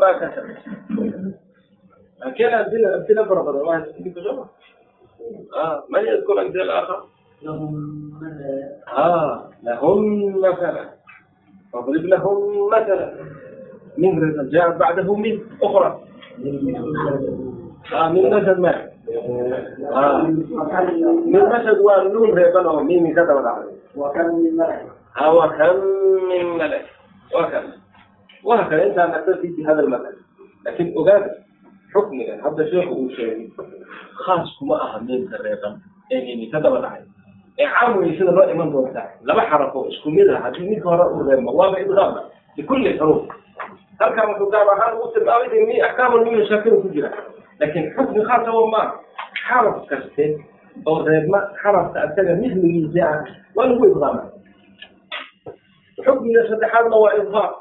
ma 0.00 0.10
kasabtum 0.20 1.32
لكن 2.22 2.44
أمثلة 2.44 2.94
أمثلة 2.96 3.22
مرة 3.24 3.42
بدل 3.42 3.60
واحد 3.66 3.84
يجيب 3.98 4.14
جمع 4.14 4.46
آه 5.58 5.84
من 5.90 6.00
يذكر 6.06 6.40
أمثلة 6.42 6.78
آخر؟ 6.78 7.04
لهم 7.42 7.74
آه 8.96 9.50
لهم 9.62 10.00
مثلا 10.38 10.84
فاضرب 11.72 12.04
لهم 12.04 12.68
مثلا 12.70 13.14
من 13.98 14.48
جاء 14.50 14.70
بعده 14.78 15.14
من 15.14 15.40
أخرى 15.62 16.00
آه 17.92 18.08
من 18.08 18.30
مثل 18.30 18.60
ما 18.60 18.74
آه 19.92 20.22
من 21.26 21.42
مثل 21.42 21.78
والنون 21.80 22.30
ريبانهم 22.34 22.86
مين 22.86 23.12
كتب 23.12 23.36
العربي 23.42 23.74
وكم 23.96 24.26
من 24.38 24.56
مرحبا 24.56 25.01
وكم 25.27 25.75
من 26.29 26.45
ملك 26.57 26.85
وكم 27.35 27.63
وهكذا 28.43 28.83
أنت 28.85 28.99
نكتفي 28.99 29.47
بهذا 29.47 29.79
المثل 29.79 30.15
لكن 30.65 30.93
أجاب 30.97 31.31
حكمنا 31.95 32.47
هذا 32.47 32.65
شيخ 32.69 32.91
وشيء 32.91 33.49
خاص 34.13 34.47
كما 34.59 34.75
أهمين 34.95 35.27
كريبا 35.27 35.79
يعني 36.11 36.45
كتب 36.45 36.73
العربي 36.75 37.07
عامل 37.59 38.17
sida 38.17 38.31
loo 38.31 38.45
iman 38.53 38.69
doontaa 38.71 39.09
laba 39.25 39.41
xarafo 39.49 39.89
isku 39.89 40.09
mid 40.13 40.29
ah 40.29 40.41
haddii 40.45 40.69
ninka 40.69 40.89
hore 40.89 41.05
uu 41.09 41.25
reemo 41.29 41.51
waaba 41.57 41.79
idgaama 41.81 42.21
bikulli 42.55 42.93
xuruuf 42.99 43.25
halkan 43.99 44.29
wuxuu 44.29 44.49
gaab 44.53 44.69
ahaan 44.77 44.93
ugu 44.97 45.07
tilmaamay 45.13 45.49
in 45.57 45.65
mi 45.65 45.81
axkaamu 45.81 46.21
min 46.25 46.45
shaakir 46.45 46.73
ku 46.81 46.89
jira 46.93 47.09
laakiin 47.59 47.85
xukmi 47.97 48.21
khaasa 48.29 48.49
oo 48.53 48.67
ma 48.69 48.81
xaraf 49.47 49.77
kaste 49.89 50.25
oo 50.85 51.01
reebma 51.07 51.39
xarafka 51.61 51.97
asaga 52.05 52.33
misligiisa 52.37 53.01
ah 53.09 53.17
waa 53.57 53.65
lagu 53.65 53.85
idgaama 56.01 56.05
xukmiga 56.07 56.41
saddexaadna 56.49 56.95
waa 57.03 57.13
idhaar 57.21 57.51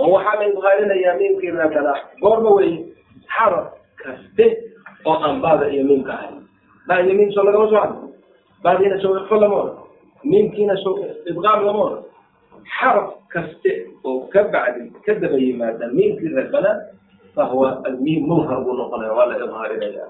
oo 0.00 0.08
waxaa 0.14 0.36
la 0.40 0.46
idhaarinayaa 0.52 1.14
miimkii 1.20 1.50
reebana 1.58 1.92
goorma 2.22 2.50
weeye 2.56 2.78
xaraf 3.36 3.66
kaste 4.02 4.46
oo 5.08 5.16
aan 5.26 5.40
baada 5.44 5.66
iyo 5.74 5.84
miimka 5.90 6.12
ahayn 6.18 6.36
baa 6.88 7.00
iyo 7.04 7.14
miim 7.18 7.30
soo 7.36 7.44
lagama 7.48 7.68
soo 7.72 7.80
hadlo 7.84 8.02
بعدين 8.64 8.98
سوى 9.02 9.16
إخفاء 9.20 9.38
لمولا 9.40 9.72
ممكن 10.24 10.68
سوى 10.84 11.04
إبغام 11.30 11.60
لمولا 11.68 11.98
حرف 12.64 13.08
كست 13.32 13.64
وكبعد 14.04 14.76
كذب 15.04 15.32
أي 15.38 15.52
مادة 15.60 15.86
ممكن 15.98 16.28
ربنا 16.38 16.72
فهو 17.36 17.62
الميم 17.86 18.22
مظهر 18.32 18.58
ونقنا 18.68 19.12
ولا 19.12 19.34
إظهار 19.44 19.70
إليه 19.76 20.02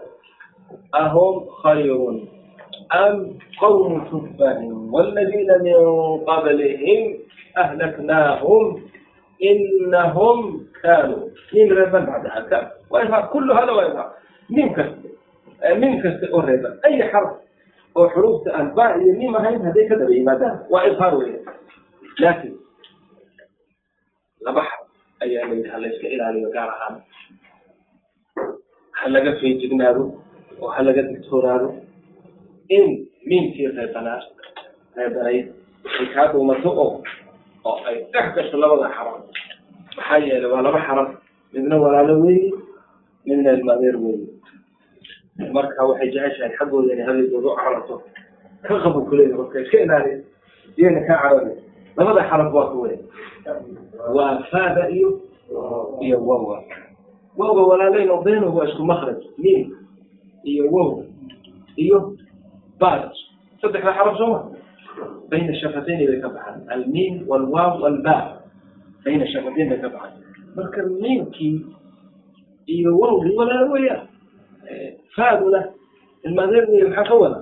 أهم 0.94 1.35
خير 1.62 1.98
أم 2.93 3.37
قوم 3.61 4.05
تبع 4.05 4.57
والذين 4.91 5.47
من 5.61 5.75
قبلهم 6.25 7.17
أهلكناهم 7.57 8.81
إنهم 9.43 10.67
كانوا 10.83 11.27
من 11.53 11.71
ربا 11.71 11.99
بعد 11.99 12.27
حكام 12.27 12.69
وإظهار 12.89 13.25
كل 13.33 13.51
هذا 13.51 13.71
وإظهار 13.71 14.13
من 14.49 14.73
كسر 14.73 14.95
من 15.75 15.99
كسر 15.99 16.39
الربا 16.39 16.79
أي 16.85 17.03
حرف 17.03 17.31
أو 17.97 18.09
حروف 18.09 18.47
أنباء 18.47 19.01
يمين 19.01 19.31
ما 19.31 19.49
هي 19.49 19.55
هذه 19.55 19.89
كذا 19.89 20.05
بإمادة 20.05 20.67
وإظهار 20.69 21.15
وإيه 21.15 21.41
لكن 22.19 22.55
لبحر 24.47 24.83
أي 25.21 25.43
أن 25.43 25.59
يتحلس 25.59 25.93
الإلهي 25.95 26.45
وقال 26.45 26.69
هذا 26.69 27.01
هل 29.03 29.13
لقى 29.13 29.39
في 29.39 29.53
جبناه 29.53 30.13
وهل 30.59 30.85
لقى 30.85 31.13
دكتوراه 31.13 31.73
in 32.77 32.86
miimkii 33.29 33.67
reebanaa 33.77 34.19
reebanayd 34.97 35.47
ay 35.99 36.05
kaa 36.13 36.27
dhuumato 36.31 36.69
oo 36.84 36.89
oo 37.69 37.77
ay 37.89 37.95
dhex 38.13 38.27
gasho 38.36 38.57
labada 38.63 38.88
xaraf 38.95 39.17
maxaa 39.97 40.17
yeelay 40.27 40.51
waa 40.53 40.62
laba 40.67 40.79
xaraf 40.88 41.10
midna 41.53 41.75
walaalo 41.84 42.13
weeye 42.23 42.49
midna 43.27 43.49
ilmaadeer 43.57 43.97
weeye 44.03 44.27
marka 45.55 45.81
waxay 45.89 46.10
jeceshahay 46.13 46.53
xaggooda 46.57 46.93
inay 46.93 47.05
hadalkooda 47.10 47.47
u 47.51 47.55
cararto 47.60 47.95
ka 48.65 48.73
qabo 48.84 48.99
kuleeya 49.10 49.36
marka 49.39 49.57
iska 49.63 49.77
ilaaliya 49.86 50.17
iyana 50.79 51.01
kaa 51.07 51.17
carari 51.23 51.53
labada 51.97 52.21
xaraf 52.29 52.49
waa 52.57 52.67
kuwe 52.73 52.93
waa 54.15 54.34
faada 54.51 54.84
iyo 54.97 55.10
iyo 56.05 56.17
wawa 56.29 56.57
wawga 57.38 57.62
walaaleyn 57.71 58.10
oo 58.15 58.21
beenuhu 58.25 58.57
waa 58.57 58.67
isku 58.69 58.84
makraj 58.91 59.19
miim 59.43 59.65
iyo 60.51 60.63
wow 60.75 60.89
iyo 61.75 61.99
bad 62.81 63.11
saddexda 63.61 63.91
xaraf 63.97 64.15
sooma 64.21 64.39
bayna 65.31 65.53
shafatayni 65.61 66.07
bay 66.09 66.19
ka 66.23 66.29
baxaan 66.35 66.59
almiim 66.75 67.15
walwaaw 67.31 67.73
walba 67.83 68.17
bayna 69.05 69.25
shafatayn 69.33 69.69
bay 69.71 69.79
ka 69.85 69.89
baxaan 69.95 70.21
marka 70.55 70.81
miimkii 71.01 71.55
iyo 72.75 72.91
wawgii 73.01 73.35
walaalo 73.39 73.71
weeyaan 73.75 74.07
faaduna 75.15 75.61
ilmaadeerniyo 76.25 76.87
maxaa 76.89 77.03
ka 77.09 77.15
wada 77.21 77.39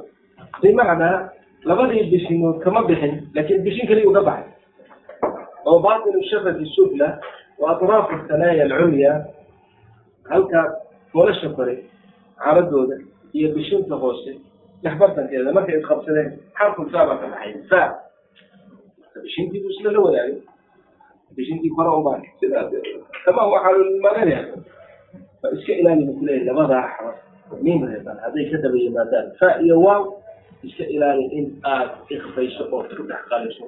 bimacnaa 0.61 1.29
labadii 1.69 2.03
bishimood 2.11 2.59
kama 2.63 2.81
bixin 2.89 3.15
laakiin 3.35 3.63
bishin 3.65 3.87
kaliyu 3.87 4.11
ka 4.17 4.21
baxay 4.21 4.53
oo 5.65 5.79
baatinu 5.85 6.23
shafati 6.31 6.65
sufla 6.75 7.09
wa 7.59 7.71
atraafu 7.75 8.15
thanaaya 8.27 8.63
alculya 8.65 9.11
halkaa 10.29 10.65
folasha 11.11 11.49
kore 11.49 11.75
caradooda 12.43 12.95
iyo 13.33 13.47
bishinta 13.55 13.95
hoose 13.95 14.39
dhexbartankeeda 14.83 15.51
markay 15.57 15.75
isqabsadeen 15.81 16.29
xarful 16.59 16.89
faa 16.93 17.05
baa 17.09 17.17
ka 17.21 17.27
baxay 17.33 17.53
fa 17.71 17.81
bishintii 19.23 19.61
buu 19.63 19.71
isla 19.75 19.91
la 19.95 19.99
wadaagay 20.05 20.35
bishintii 21.37 21.71
kore 21.75 21.89
unbaa 21.97 22.17
sidaas 22.39 22.71
kama 23.25 23.41
waxaa 23.53 23.75
ilmaadeer 23.83 24.45
iska 25.57 25.73
ilaali 25.81 26.03
buu 26.07 26.15
kuleeyahay 26.19 26.45
labadaa 26.49 26.85
xaraf 26.95 27.17
miim 27.65 27.81
reeban 27.91 28.17
hadday 28.23 28.45
ka 28.51 28.57
daba 28.63 28.77
yimaadaan 28.83 29.27
fa 29.39 29.47
iyo 29.65 29.75
waaw 29.85 30.03
iska 30.67 30.83
ilaali 30.95 31.25
in 31.37 31.45
aad 31.73 31.89
ikfayso 32.15 32.63
oo 32.71 32.83
ku 32.97 33.03
dhex 33.09 33.21
qaliso 33.31 33.65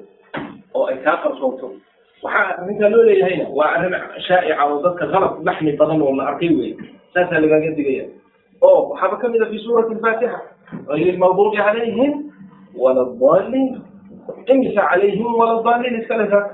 oo 0.78 0.86
ay 0.92 0.98
kaa 1.06 1.18
qarsoonto 1.24 1.68
waxaa 2.24 2.58
arrintaa 2.62 2.90
loo 2.94 3.04
leeyahayna 3.10 3.46
waa 3.60 3.70
arrin 3.76 3.96
shaa'ica 4.28 4.64
oo 4.70 4.78
dadka 4.86 5.06
qalab 5.14 5.34
laxmi 5.48 5.72
badan 5.82 6.02
oo 6.06 6.14
la 6.20 6.24
arkay 6.32 6.52
wey 6.60 6.72
saasaa 7.14 7.40
lagaaga 7.44 7.72
digaya 7.80 8.06
oo 8.68 8.80
waxaaba 8.92 9.16
ka 9.22 9.28
mid 9.34 9.42
a 9.42 9.46
fi 9.52 9.58
suurati 9.66 9.94
alfaatixa 9.98 10.40
غير 10.90 11.14
المغضوب 11.14 11.56
عليهم 11.56 12.32
ولا 12.76 13.02
الضالين 13.02 13.82
امسى 14.52 14.80
عليهم 14.80 15.36
ولا 15.36 15.52
الضالين 15.60 15.96
السلفة 15.96 16.48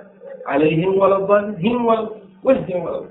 عليهم 0.47 0.97
ولا 0.97 1.17
الضالين 1.17 1.75
ولا 1.75 2.07
وزهم 2.43 2.83
ولا 2.83 3.01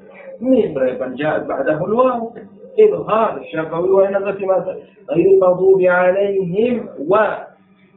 ميم 0.40 0.78
ريبا 0.78 1.14
جاءت 1.18 1.42
بعده 1.46 1.84
الواو 1.84 2.32
إظهار 2.80 3.36
الشفوي 3.36 3.90
وإنغة 3.90 4.38
ماذا 4.46 4.76
غير 5.10 5.26
المغضوب 5.30 5.82
عليهم 5.82 6.88
و 7.08 7.16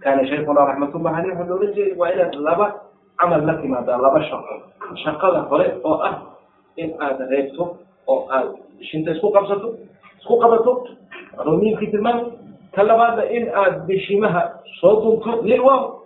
كان 0.01 0.27
شيخنا 0.27 0.61
رحمة 0.63 0.95
الله 0.95 1.11
عليه 1.11 1.35
حلولي 1.35 1.93
وإلى 1.97 2.29
اللبا 2.29 2.73
عمل 3.19 3.47
لك 3.47 3.65
ماذا 3.65 3.95
لبا 3.97 4.21
شقا 4.21 4.61
شقا 4.95 5.39
لفريق 5.39 5.87
أو 5.87 6.03
أهل 6.03 6.17
إن 6.79 6.89
آذا 7.01 7.27
ريبتو 7.31 7.67
أو 8.09 8.31
آذا 8.31 8.55
شنت 8.81 9.07
اسكو 9.07 9.27
قبضتو 9.29 9.73
اسكو 10.21 10.35
قبضتو 10.39 10.85
رومين 11.39 11.77
في 11.77 11.95
المال 11.95 12.31
كلا 12.74 12.96
بعد 12.96 13.18
إن 13.18 13.48
أد 13.48 13.86
بشمها 13.86 14.60
صوت 14.80 15.26
للواو 15.44 16.04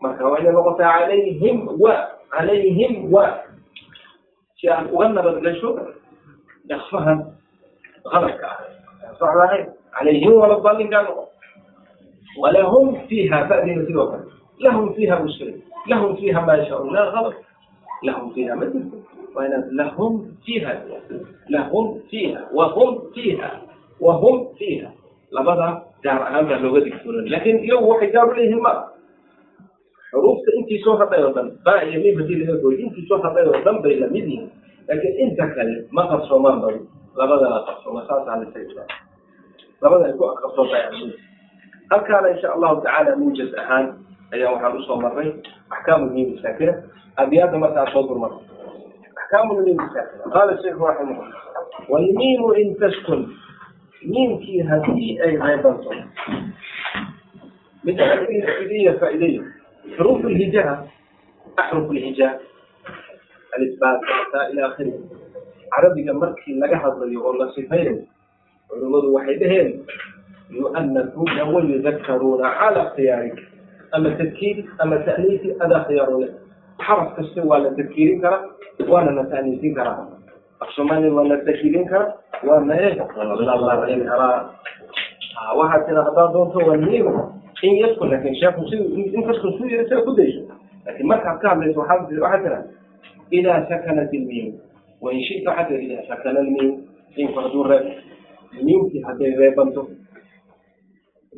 مركا 0.00 0.24
وإن 0.24 0.52
نقطة 0.52 0.84
عليهم 0.84 1.80
وعليهم 1.80 3.14
و 3.14 3.26
شيء 4.56 4.72
أغنى 4.72 5.22
بدل 5.22 5.60
شو 5.60 5.78
يخفهم 6.70 7.32
غلط 8.08 8.40
صحيح 9.20 9.66
عليهم 9.94 10.32
ولا 10.32 10.56
الضالين 10.56 10.90
كانوا 10.90 11.24
ولهم 12.38 13.06
فيها 13.06 13.46
فأذن 13.46 13.86
سلوكا 13.86 14.24
لهم 14.60 14.92
فيها 14.92 15.18
مشكلة 15.18 15.54
لهم 15.88 16.16
فيها 16.16 16.40
ما 16.40 16.54
يشاءون 16.54 16.94
لا 16.94 17.00
غلط 17.00 17.34
لهم 18.04 18.30
فيها 18.34 18.54
مثل 18.54 18.90
وإن 19.34 19.68
لهم 19.72 20.36
فيها 20.44 20.84
لهم 21.50 22.00
فيها 22.10 22.48
وهم 22.52 23.02
فيها 23.14 23.62
وهم 24.00 24.48
فيها 24.58 24.92
لبدا 24.92 24.96
جار 24.96 24.99
labada 25.31 25.67
gaar 26.03 26.21
ahaan 26.27 26.45
baa 26.49 26.59
looga 26.63 26.79
digtoonan 26.85 27.25
laakiin 27.33 27.57
iyagu 27.65 27.85
waxay 27.91 28.11
gaar 28.15 28.27
u 28.57 28.61
ma. 28.61 28.73
Xuruufta 30.11 30.49
intii 30.59 30.83
soo 30.83 30.95
hadhay 31.01 31.23
oo 31.23 31.33
dhan 31.35 31.47
baa 31.65 31.81
iyo 31.87 31.99
mibadiilagoy 32.03 32.75
intii 32.83 33.07
soo 33.07 33.19
hadhay 33.23 33.45
oo 33.47 33.59
dhan 33.65 33.77
bay 33.83 33.95
la 33.99 34.07
mid 34.07 34.25
yihiin. 34.27 34.51
Laakiin 34.87 35.15
inta 35.23 35.45
kale 35.55 35.87
ma 35.91 36.03
qarsoomaan 36.11 36.59
badi 36.61 36.79
labadana 37.15 37.59
qarsooma 37.67 38.01
saasaa 38.07 38.39
lasairaa 38.41 38.87
labada 39.81 40.05
ay 40.05 40.13
ku 40.13 40.23
qarsoontahay 40.41 40.83
aduun 40.87 41.11
halkaana 41.91 42.27
insha 42.33 42.47
allahu 42.55 42.81
tacaala 42.81 43.15
muujaz 43.19 43.51
ahaan 43.61 43.85
ayaa 44.33 44.53
waxaan 44.53 44.77
u 44.79 44.83
soo 44.87 44.97
marray 45.03 45.29
axkaamulmiim 45.69 46.37
saakira 46.43 46.73
abyaadda 47.23 47.57
markaa 47.63 47.85
soo 47.93 48.03
gurmar 48.07 48.31
axkaamulmiim 49.21 49.77
saakira 49.93 50.23
qaala 50.35 50.53
sheikhu 50.63 50.85
raximahullah 50.87 51.39
walmiimu 51.91 52.49
in 52.61 52.69
taskun 52.79 53.21
miimkii 54.05 54.61
haddii 54.61 55.19
ay 55.21 55.37
reebanto 55.37 55.93
mid 57.83 57.97
faidiya 57.97 58.93
faa'ideyo 59.01 59.43
xuruuf 59.97 60.23
lhijaa 60.25 60.85
axruf 61.57 61.91
lhijaa 61.91 62.39
alisbaat 63.55 64.01
taa 64.31 64.49
ila 64.53 64.65
akhiri. 64.71 64.93
Carabiga 65.71 66.13
markii 66.13 66.59
laga 66.59 66.77
hadlayo 66.77 67.19
oo 67.25 67.33
la 67.33 67.51
sifaynayo 67.55 68.03
culimmadu 68.69 69.13
waxay 69.13 69.37
dhaheen 69.39 69.69
yu'anafuuna 70.51 71.43
wayudakaruuna 71.45 72.47
cala 72.59 72.81
ikhtiyaarik 72.87 73.37
ama 73.91 74.09
tadkiiri 74.19 74.65
ama 74.79 74.97
ta'niisi 75.07 75.55
adaa 75.59 75.83
khiyaaru 75.87 76.21
leh. 76.21 76.31
Xaraf 76.81 77.15
kasta 77.15 77.41
waa 77.43 77.59
la 77.59 77.71
tadkiirin 77.77 78.21
karaa 78.21 78.49
waana 78.87 79.11
la 79.11 79.23
ta'niisin 79.29 79.75
karaa. 79.75 80.07
Af 80.59 80.69
waa 80.77 81.27
la 81.27 81.37
tadkiirin 81.45 81.87
karaa 81.87 82.20
e 82.43 82.95
la 83.45 83.55
larin 83.55 84.05
karaa 84.05 84.49
waxaad 85.55 85.85
tira 85.85 86.03
haddaad 86.03 86.33
doonto 86.33 86.59
waa 86.67 86.77
niim 86.77 87.07
in 87.63 87.75
yadku 87.77 88.05
laakin 88.05 88.35
sheekhu 88.35 88.67
si 88.69 88.77
inkastoo 89.13 89.51
su 89.57 89.65
yiri 89.65 89.83
sida 89.85 90.01
ku 90.01 90.13
dayso. 90.15 90.41
Laakiin 90.85 91.07
markaad 91.07 91.37
ka 91.41 91.49
hadlayso 91.49 91.79
waxaad 91.79 92.41
tira 92.43 92.59
idaa 93.31 93.65
sakanat 93.69 94.13
ilmiim 94.13 94.53
wain 95.01 95.21
shita 95.23 95.65
tira 95.67 95.81
idaa 95.81 96.03
sakana 96.07 96.39
almiim 96.39 96.83
miimku 97.17 97.39
hadduu 97.39 97.63
reeb 97.63 97.85
miimkii 98.63 99.01
hadday 99.01 99.31
reebanto. 99.37 99.87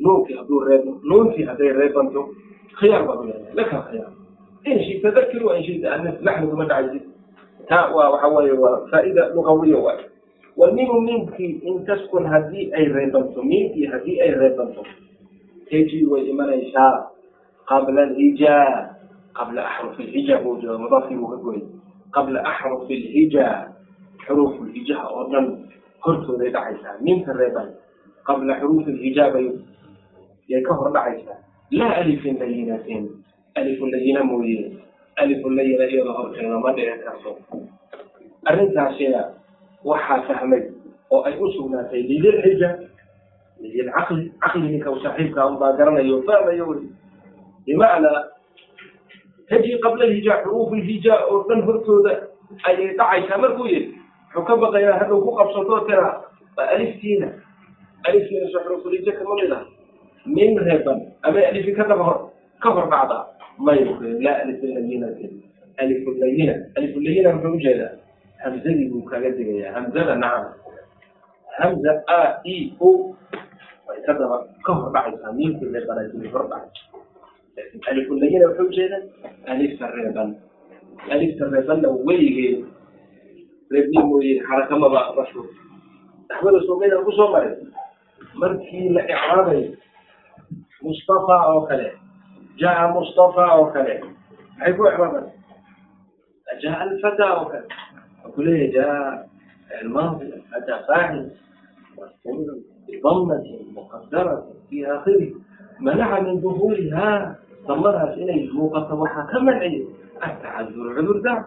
Nuunkii 0.00 0.36
hadduu 0.36 0.60
reebo 0.60 1.00
nuunkii 1.04 1.44
hadday 1.44 1.72
reebanto. 1.72 2.28
Khiyaar 2.80 3.04
baad 3.06 3.18
u 3.18 3.24
laka 3.54 3.76
khiyaar. 3.90 4.12
In 4.64 4.78
shita 4.84 5.10
dakir 5.10 5.44
wa 5.44 5.62
shita 5.62 5.92
anas 5.94 6.16
laxni 6.20 6.48
kuma 6.50 6.64
dhacaysid. 6.64 7.02
Taa 7.68 7.92
waa 7.94 8.10
waxa 8.10 8.28
weeye 8.28 8.52
waa 8.52 8.80
faa'ida 8.90 9.28
lugawiya 9.34 9.78
waay 9.78 10.13
walmiimu 10.56 11.00
miimkii 11.00 11.52
in 11.68 11.84
taskun 11.86 12.26
haddii 12.26 12.70
ay 12.74 12.84
reebanto 12.88 13.42
miimkii 13.42 13.86
haddii 13.86 14.20
ay 14.20 14.30
reebanto 14.30 14.82
teji 15.70 16.06
way 16.06 16.22
imanaysaa 16.30 17.10
qabla 17.68 18.02
alhijaa 18.02 18.94
qabla 19.38 19.60
axruf 19.70 19.98
ilhijaa 20.00 20.38
buu 20.44 20.56
jooga 20.62 20.78
mudaafkii 20.78 21.16
buu 21.18 21.26
ka 21.32 21.36
goyay. 21.36 21.62
Qabla 22.14 22.38
axruf 22.44 22.90
ilhijaa 22.90 23.72
xuruuf 24.26 24.54
ilhijaha 24.62 25.08
oo 25.10 25.24
dhan 25.32 25.46
hortooday 26.04 26.50
dhacaysaa 26.54 26.94
miimka 27.02 27.32
reeban 27.32 27.68
qabla 28.26 28.60
xuruuf 28.60 28.86
ilhijaa 28.88 29.30
bay 29.34 29.46
yay 30.48 30.62
ka 30.62 30.74
hor 30.74 30.92
dhacaysaa. 30.92 31.38
Laa 31.70 31.94
alifin 32.04 32.38
layinatin 32.38 33.10
alifun 33.54 33.90
layina 33.90 34.22
mooye 34.24 34.70
alifun 35.16 35.56
layina 35.56 35.84
iyadoo 35.90 36.12
horteeda 36.14 36.58
ma 36.60 36.72
dhici 36.72 36.98
karto. 37.04 37.30
Arrintaasina 38.44 39.20
waxaa 39.84 40.22
fahmay 40.28 40.62
oo 41.10 41.22
ay 41.28 41.34
u 41.40 41.50
sugnaatay 41.52 42.02
lililxija 42.02 42.68
lilcaqli 43.60 44.30
caqliginka 44.40 44.90
u 44.90 45.00
saaxiibka 45.02 45.46
un 45.46 45.58
baa 45.58 45.72
garanayo 45.78 46.22
fahmayo 46.28 46.64
wey 46.68 46.82
bimacnaa 47.66 48.24
taji 49.48 49.78
qabla 49.84 50.04
alhijaa 50.04 50.42
xuruuf 50.44 50.72
ilhijaa 50.72 51.18
oo 51.30 51.44
dhan 51.48 51.62
hortooda 51.62 52.12
ayay 52.68 52.94
dhacaysaa. 52.96 53.38
Markuu 53.38 53.66
yidhi 53.66 53.94
wuxuu 54.34 54.44
ka 54.48 54.56
baqayaa 54.56 54.98
hadhow 55.00 55.20
ku 55.24 55.32
qabsato 55.36 55.80
tira 55.88 56.10
waa 56.56 56.68
aliftiina 56.74 57.28
aliftiina 58.08 58.46
soo 58.52 58.60
xuruufulhija 58.64 59.12
kama 59.12 59.34
mid 59.40 59.52
ah. 59.52 59.62
Min 60.26 60.56
reeban 60.58 61.00
ama 61.22 61.38
alifi 61.50 61.72
ka 61.76 61.84
daba 61.84 62.04
hor 62.04 62.18
ka 62.60 62.70
hor 62.72 62.88
dhacda 62.90 63.18
may 63.60 63.84
laa 64.24 64.36
alifin 64.44 64.74
layinatin 64.74 65.32
alifun 65.78 66.14
layina 66.20 66.54
alifun 66.76 67.04
layina 67.04 67.32
muxuu 67.36 67.52
u 67.56 67.60
jeedaa 67.60 67.92
hamzadii 68.44 68.88
buu 68.92 69.04
kaga 69.08 69.30
digayaa. 69.32 69.72
Hamzada 69.74 70.14
nacam. 70.14 70.52
Hamza 71.58 71.92
a 72.06 72.20
e 72.44 72.76
o 72.80 73.16
way 73.88 73.98
ka 74.06 74.12
daba 74.12 74.44
ka 74.64 74.72
hor 74.72 74.92
dhacaysaa. 74.92 75.32
Miimkii 75.32 75.72
reebanay 75.72 76.06
hor 76.32 76.46
dhacay 76.52 77.94
layina 78.20 78.46
wuxuu 78.48 78.68
u 78.68 78.74
jeedaa 78.76 79.02
alifta 79.46 79.86
reeban 79.96 80.36
alifta 81.10 81.44
reebanna 81.50 81.88
weligeed 82.06 82.64
reebni 83.70 84.40
xarakamaba 84.46 85.14
mashhuur 85.16 85.46
naxwada 86.28 86.58
soomeyda 86.66 87.02
ku 87.04 87.12
maray. 87.32 87.56
Markii 88.34 88.88
la 88.90 89.02
icraabayo 89.06 89.72
mustafa 90.82 91.36
oo 91.48 91.60
kale 91.68 91.88
jaa 92.60 92.88
mustafa 92.92 93.44
oo 93.56 93.66
kale 93.72 93.94
maxay 94.58 94.72
ku 94.76 94.82
icraaban 94.86 95.26
jaa 96.62 96.76
alfata 96.84 97.24
oo 97.38 97.46
kale 97.50 97.66
فكل 98.24 98.72
ده 98.72 99.18
الماضي 99.82 100.32
أتى 100.54 100.84
فاعل 100.88 101.30
مذكور 101.98 102.54
بضمة 102.88 103.44
مقدرة 103.76 104.46
في 104.70 104.86
آخره 104.86 105.30
منع 105.80 106.20
من 106.20 106.40
ظهورها 106.40 107.36
ضمرها 107.66 108.14
إليه 108.14 108.52
مقدمها 108.52 109.26
كمنعي 109.32 109.84
التعذر 110.26 110.92
عذر 110.98 111.18
دار 111.20 111.44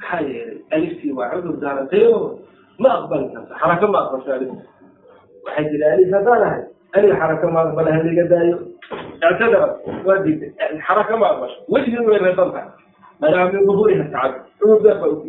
حير 0.00 0.62
ألف 0.72 1.16
وعذر 1.16 1.50
دار 1.50 1.84
غيره 1.84 2.38
ما 2.80 2.92
أقبلت 2.92 3.52
حركة 3.52 3.86
ما 3.86 3.98
أقبلت 3.98 4.28
عليه 4.28 4.52
وحيث 5.46 5.66
الألف 5.66 6.10
دارها 6.10 6.68
ألي 6.96 7.16
حركة 7.16 7.50
ما 7.50 7.60
أقبلها 7.60 8.00
اللي 8.00 8.22
قدايو 8.22 8.58
اعتذرت 9.24 9.80
وديت 10.06 10.54
الحركة 10.72 11.16
ما 11.16 11.26
أقبلت 11.26 11.52
وجه 11.68 12.00
من 12.00 12.14
رضا 12.14 12.72
منع 13.22 13.44
من 13.50 13.66
ظهورها 13.66 14.02
التعذر 14.02 14.40
عذر 14.66 15.24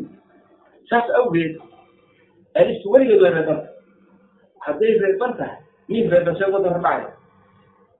saas 0.90 1.08
awgeed 1.20 1.54
alistu 2.60 2.92
weligeed 2.94 3.22
way 3.24 3.32
reeban 3.38 3.58
tahay 3.58 3.74
hadday 4.66 4.94
reeban 5.06 5.34
tahay 5.40 5.58
miin 5.90 6.10
reeban 6.14 6.36
see 6.40 6.52
wada 6.56 6.70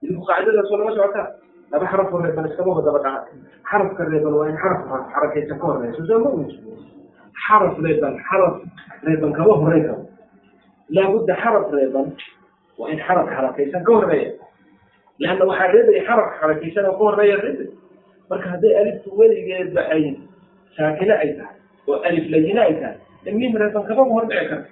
idinku 0.04 0.24
qaacidadaasoo 0.30 0.78
lama 0.82 0.92
socotaa 0.98 1.28
laba 1.72 1.86
xarafoo 1.92 2.22
reeban 2.26 2.46
iskama 2.50 2.76
wadaba 2.80 3.00
dhaca 3.06 3.32
xarafka 3.72 4.04
reeban 4.12 4.34
waa 4.40 4.48
in 4.52 4.58
xaraf 4.64 4.82
xarakaysa 5.14 5.56
ka 5.62 5.66
horeyso 5.68 6.02
soo 6.10 6.20
ma 6.20 6.32
xaraf 7.48 7.76
reeban 7.86 8.14
xaraf 8.30 8.56
reeban 9.08 9.32
kama 9.38 9.54
horeyn 9.62 9.84
karo. 9.88 10.06
Laabudda 10.96 11.34
xaraf 11.44 11.66
reeban 11.78 12.08
waa 12.80 12.90
in 12.94 13.00
xaraf 13.08 13.28
xarakaysan 13.36 13.84
ka 13.88 13.92
horreeya 13.98 14.32
leanna 15.20 15.46
waxaa 15.52 15.72
reebaya 15.76 16.02
xaraf 16.10 16.28
xarakaysan 16.40 16.86
oo 16.90 16.96
ka 17.00 17.04
horreeya 17.06 17.36
reebay 17.46 17.70
marka 18.30 18.48
hadday 18.54 18.74
aliftu 18.82 19.10
weligeedba 19.20 19.82
ay 19.96 20.04
saakile 20.78 21.14
ay 21.24 21.30
tahay 21.38 21.59
oo 21.90 22.00
alif 22.08 22.26
layine 22.32 22.60
ay 22.62 22.74
tahay 22.82 23.34
miin 23.34 23.54
reeban 23.58 23.84
kama 23.84 24.04
hor 24.14 24.26
dhici 24.30 24.46
karta. 24.50 24.70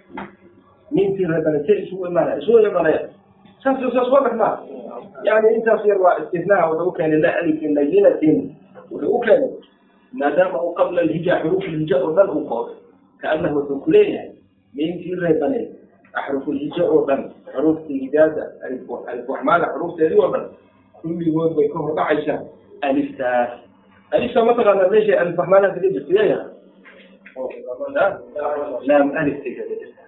Miintii 0.91 1.25
reebanase 1.25 1.73
isugu 1.83 2.07
imaanaya 2.07 2.37
isugu 2.41 2.59
imanaya 2.59 3.01
saas 3.63 3.77
saas 3.93 4.09
waa 4.13 4.23
dhaqmaa 4.25 4.55
yani 5.23 5.47
intaas 5.57 5.85
yar 5.85 5.99
waa 6.01 6.17
istifnaaha 6.23 6.69
wuxuu 6.71 6.89
u 6.89 6.91
keenay 6.93 7.19
la 7.19 7.31
alifin 7.41 7.75
layinatin 7.75 8.55
wuxuu 8.91 9.15
u 9.15 9.19
keenay 9.19 9.51
maadaama 10.13 10.63
uu 10.63 10.73
qabla 10.73 11.01
alhija 11.01 11.41
xuruuf 11.41 11.65
oo 12.03 12.11
dhan 12.15 12.29
uu 12.29 12.45
qooday 12.49 12.75
kaanahu 13.21 13.55
wuxuu 13.59 13.79
ku 13.83 13.91
leeyahay 13.91 14.31
miintii 14.75 15.15
reebanay 15.15 15.65
axrufu 16.13 16.53
lhija 16.53 16.83
oo 16.85 17.05
dhan 17.07 17.31
xuruuftii 17.51 17.99
hijaada 17.99 18.43
alif 18.65 19.29
waxmaada 19.29 19.73
xuruufteedii 19.73 20.19
oo 20.23 20.31
dhan 20.31 20.45
kulligood 21.01 21.55
bay 21.55 21.67
ka 21.67 21.79
hor 21.79 21.93
aliftaas. 22.81 23.49
Alifta 24.11 24.45
mataqaanaa 24.45 24.87
meeshay 24.89 25.17
alif 25.19 25.37
waxmaadaha 25.37 25.73
kaga 25.73 25.89
jirta 25.89 26.13
yaya 26.13 26.37
laam 28.89 29.07
alifta 29.21 29.49
jirta 29.49 30.03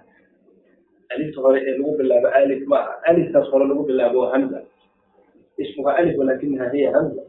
alifta 1.14 1.38
hore 1.44 1.58
ee 1.68 1.74
lagu 1.78 1.92
bilaabo 1.98 2.28
alif 2.40 2.62
ma 2.72 2.78
aha 2.82 2.92
aliftaas 3.10 3.46
hore 3.52 3.64
lagu 3.70 3.82
bilaabo 3.90 4.26
hamza. 4.32 4.60
Ismuha 5.58 5.96
alif 6.00 6.14
walakinaha 6.18 6.70
hiya 6.74 6.90
hamza. 6.96 7.22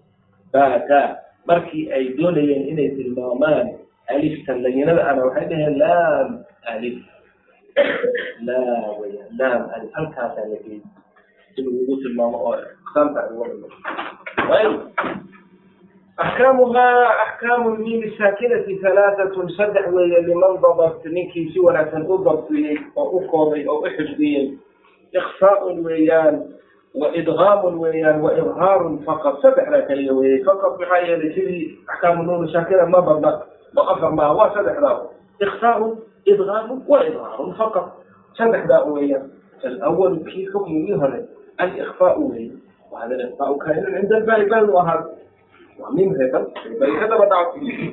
Bata 0.53 0.99
markii 1.49 1.89
ay 1.95 2.03
doonayeen 2.17 2.63
inay 2.71 2.89
tilmaamaan 2.97 3.67
alifta 4.13 4.53
layinada 4.63 5.01
ana 5.09 5.25
waxay 5.25 5.45
dhaheen 5.51 5.75
laam 5.81 6.29
alif. 6.73 6.97
Laa 8.47 8.93
weya 9.01 9.23
laam 9.39 9.61
ali 9.75 9.87
halkaasaa 9.97 10.45
la 10.51 10.57
geeyey 10.65 10.81
si 11.55 11.59
lagugu 11.65 11.95
tilmaamo 12.03 12.37
oo 12.37 12.55
aqsaamta 16.18 16.46
ay 16.46 16.56
wada 16.56 16.80
ayb 16.86 17.06
أحكامها 17.06 17.06
أحكام 17.06 17.74
الميم 17.74 18.02
الساكنة 18.02 18.78
ثلاثة 18.82 19.48
صدح 19.48 19.88
وهي 19.88 20.20
لمن 20.20 20.40
ضبط 20.40 21.06
نكي 21.06 21.52
سوى 21.54 21.72
لكن 21.72 22.02
أضبط 22.02 22.48
أو 22.98 23.20
أقضي 23.20 23.68
أو 23.68 23.86
أحجبي 23.86 24.58
إخفاء 25.16 25.74
ويان 25.78 26.46
وإدغام 26.94 27.80
ويان 27.80 28.20
وإظهار 28.20 28.98
فقط 29.06 29.38
صدح 29.42 29.68
لك 29.68 29.90
اليوي 29.92 30.44
فقط 30.44 30.78
بحاجة 30.80 31.14
لسيدي 31.16 31.78
أحكام 31.90 32.20
النون 32.20 32.44
الساكنة 32.44 32.84
ما 32.84 32.98
ضبط 32.98 33.46
وأفر 33.76 34.10
ما 34.10 34.24
هو 34.24 34.50
صدح 34.54 34.78
له 34.78 35.02
إخفاء 35.42 35.96
إدغام 36.28 36.82
وإظهار 36.88 37.54
فقط 37.58 37.92
صدح 38.34 38.66
له 38.66 38.84
ويان 38.84 39.30
الأول 39.64 40.20
في 40.24 40.48
حكم 40.54 40.72
يهرب 40.72 41.26
الإخفاء 41.60 42.20
ويان 42.20 42.58
وهذا 42.92 43.14
الإخفاء 43.14 43.58
كائن 43.58 44.06
عند 45.80 46.00
الباربان 46.00 46.06
وهذا 46.06 46.06
ومن 46.06 46.16
هذا 46.20 46.46
بل 46.80 46.90
هذا 46.90 47.16
بدأ 47.16 47.36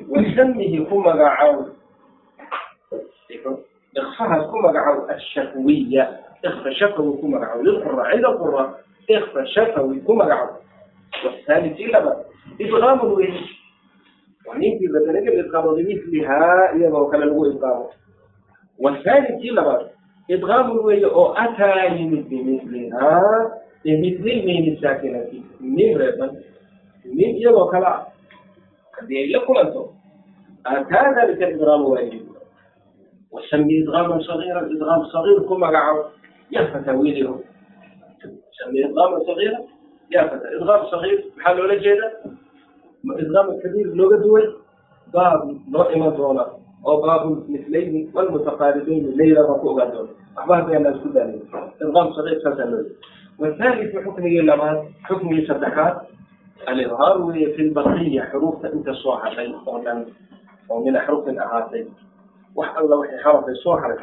وسمه 0.08 0.84
كما 0.90 1.12
قاعوا 1.12 1.64
إخفاها 3.96 4.42
كما 4.52 4.72
قاعوا 4.72 5.14
الشفوية 5.14 6.20
إخفى 6.44 6.74
شفوي 6.74 7.16
كما 7.22 7.38
قاعوا 7.38 7.62
للقراء 7.62 8.06
عند 8.06 8.24
القراء 8.24 8.80
إخفى 9.10 9.46
شفوي 9.46 10.00
كما 10.00 10.24
قاعوا 10.24 10.56
والثالث 11.24 11.80
لبا 11.80 12.24
إدغام 12.60 13.00
الوجه 13.00 13.40
ومن 14.48 14.60
في 14.78 14.86
ذلك 15.10 15.28
الإدغام 15.28 15.74
بمثلها 15.74 16.72
يضع 16.74 17.10
كلا 17.10 17.24
الوجه 17.24 17.58
إدغام 17.58 17.86
والثالث 18.78 19.44
لبا 19.44 19.90
إدغام 20.30 20.70
الوجه 20.70 21.10
أو 21.14 21.32
أتى 21.32 21.88
بمثلها 22.30 23.22
بمثل 23.84 24.46
من 24.46 24.72
الساكنة 24.72 25.26
من 25.60 25.96
ربا 25.96 26.32
من 27.13 27.35
iyadoo 27.39 27.65
kale 27.71 27.85
ah 27.85 28.05
haddii 28.95 29.17
ay 29.17 29.27
la 29.33 29.39
kulanto 29.45 29.81
ataa 30.63 31.13
dalika 31.15 31.49
idgaam 31.49 31.85
waajib 31.91 32.23
wasami 33.31 33.73
idgaaman 33.81 34.21
sagiira 34.27 34.61
idgaam 34.73 35.01
sagiir 35.13 35.39
ku 35.47 35.53
magacaabo 35.57 36.03
yaa 36.53 36.67
fata 36.73 36.93
wiiliho 36.93 37.35
sami 38.57 38.77
idgaaman 38.85 39.21
sagiira 39.25 39.59
yaa 40.13 40.29
fata. 40.29 40.45
Idgaam 40.57 40.81
sagiir 40.91 41.19
maxaa 41.35 41.53
loola 41.57 41.75
jeeda 41.83 42.07
idgaam 43.23 43.47
kabiir 43.63 43.87
looga 43.99 44.17
duway? 44.23 44.45
Baab 45.13 45.41
noo 45.73 45.85
iman 45.95 46.11
doona 46.17 46.43
oo 46.85 46.97
baabu 47.01 47.29
mislayni 47.49 48.09
walmutaqaaribayni 48.13 49.17
leyla 49.19 49.41
ku 49.61 49.69
ogaan 49.73 49.91
doona. 49.93 50.11
Waxba 50.35 50.53
hadayna 50.59 50.89
isku 50.95 51.09
daanay 51.15 51.39
idgaam 51.81 52.07
sagiir 52.17 52.37
saasaa 52.43 52.69
loo 52.69 52.83
alidhaar 56.69 57.15
weeye 57.27 57.47
fi 57.55 57.61
lbaqiya 57.69 58.23
xuruufta 58.31 58.67
inta 58.77 58.93
soo 59.03 59.15
hadhay 59.23 59.49
oo 59.69 59.79
dhan 59.85 59.99
oo 60.69 60.79
min 60.85 60.95
axrufin 61.01 61.39
ahaatay 61.45 61.83
wax 62.59 62.69
alla 62.79 62.95
waxay 63.01 63.19
xarafay 63.23 63.55
soo 63.63 63.75
haray 63.81 63.99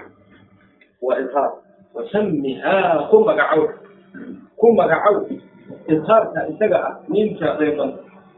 waa 1.06 1.18
idhaar 1.24 1.50
wasamihaa 1.94 3.08
ku 3.10 3.16
magacow 3.28 3.62
ku 4.60 4.66
magacow 4.78 5.16
idhaarka 5.94 6.40
isaga 6.52 6.78
ah 6.88 6.92
miinka 7.12 7.56
reeban 7.60 7.90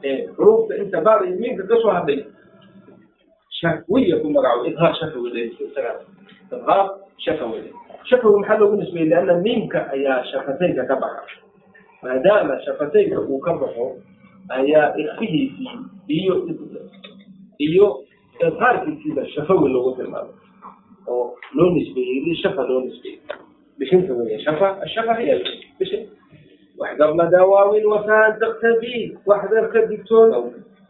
ee 0.09 0.17
xuruufta 0.37 0.73
inta 0.83 0.99
baadayo 1.07 1.35
miinka 1.43 1.63
ka 1.71 1.77
soo 1.83 1.91
hadhay 1.97 2.21
shahwiya 3.61 4.17
ku 4.23 4.29
magacow 4.37 4.65
idhaar 4.71 4.93
shahwi 5.01 5.51
shahwi 7.25 7.61
shahwi 8.09 8.31
maxaa 8.41 8.59
loogu 8.61 8.77
nisbeeyey 8.81 9.09
lianna 9.11 9.35
miinka 9.47 9.81
ayaa 9.95 10.25
shafatayka 10.31 10.83
ka 10.91 10.97
baxa 10.97 11.37
maadaama 12.03 12.55
shafatayka 12.67 13.21
uu 13.21 13.39
ka 13.47 13.53
baxo 13.63 13.87
ayaa 14.49 14.95
ifihiisii 14.97 15.71
iyo 16.09 16.35
iyo 17.59 17.87
qaarkiisiiba 18.59 19.27
shafawi 19.29 19.69
loogu 19.69 19.97
tilmaamay 19.97 20.33
oo 21.09 21.35
loo 21.55 21.71
nisbeeyey 21.71 22.35
shafa 22.43 22.63
loo 22.63 22.81
nisbeeyey. 22.81 23.21
Bishinta 23.79 24.13
weeye 24.15 24.39
shafa 24.45 24.83
ashafa 24.83 25.15
hiya 25.15 25.39
bishin 25.79 26.09
waxdarna 26.79 27.27
dawaawin 27.31 27.85
wafaadaqta 27.87 28.69
bi 28.81 29.19
waxdarka 29.27 29.87
digtoonow 29.87 30.45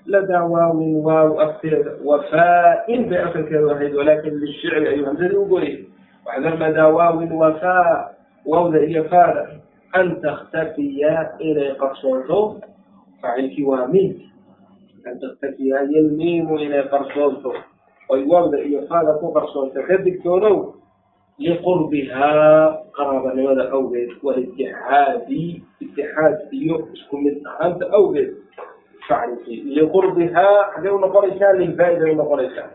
لدواو 0.09 0.81
واو 1.07 1.41
أصل 1.41 1.85
وفاء 2.05 2.87
بأصل 3.03 3.43
كالوحيد 3.49 3.95
ولكن 3.95 4.31
للشعر 4.31 4.83
أيها 4.89 5.11
الذي 5.11 5.37
أقول 5.37 5.85
واحذر 6.27 6.55
لدواو 6.69 7.19
وفاء 7.43 8.15
واو 8.47 8.73
ذا 8.73 8.81
هي 8.89 9.05
فارة 9.05 9.47
أن 9.97 10.21
تختفي 10.21 11.05
إلى 11.41 11.71
قصوته 11.71 12.61
faacilkii 13.23 13.65
waa 13.71 13.87
mint 13.87 14.17
daktasiyaa 15.23 15.83
yalmiimu 15.95 16.59
inay 16.59 16.85
qarsoonto 16.93 17.55
oy 18.09 18.23
waawda 18.31 18.59
iyo 18.69 18.81
faada 18.89 19.13
ku 19.21 19.33
qarsoonto 19.37 19.83
ka 19.89 19.97
digtoonow 20.05 20.57
liqurbihaa 21.39 22.83
qaraabanimada 22.97 23.65
awgeed 23.77 24.11
walitixaadi 24.23 25.63
itixaad 25.81 26.37
iyo 26.53 26.77
isku 26.95 27.17
mid 27.25 27.37
ahaanta 27.47 27.87
awgeed. 27.99 28.31
Facilkii 29.09 29.63
liqurbihaa 29.77 30.59
xaggay 30.75 30.93
u 30.93 30.99
noqonaysaa 30.99 31.53
u 32.13 32.17
noqonaysaa. 32.21 32.69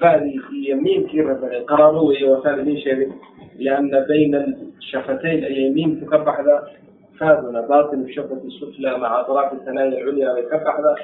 Faadii 0.00 0.40
iyo 0.60 0.76
miimkii 0.76 1.22
rabanay 1.22 1.64
qaraabo 1.70 2.00
weeye 2.08 2.26
waa 2.30 2.42
saan 2.42 2.60
idiin 2.60 2.80
sheegay 2.84 3.08
lianna 3.58 3.98
bayna 4.08 4.38
shafatayn 4.90 5.44
ayay 5.44 5.70
miimku 5.70 6.04
ka 6.10 6.18
baxdaa 6.18 6.60
أي 7.21 7.27
يمين 7.27 7.37
تكبح 7.37 7.39
ذا 7.39 7.41
فاذنا 7.41 7.61
باطن 7.61 8.01
الشفة 8.01 8.41
السفلى 8.45 8.97
مع 8.97 9.19
أطراف 9.19 9.53
الثنايا 9.53 9.87
العليا 9.87 10.37
يكبح 10.37 10.79
ذا 10.79 10.95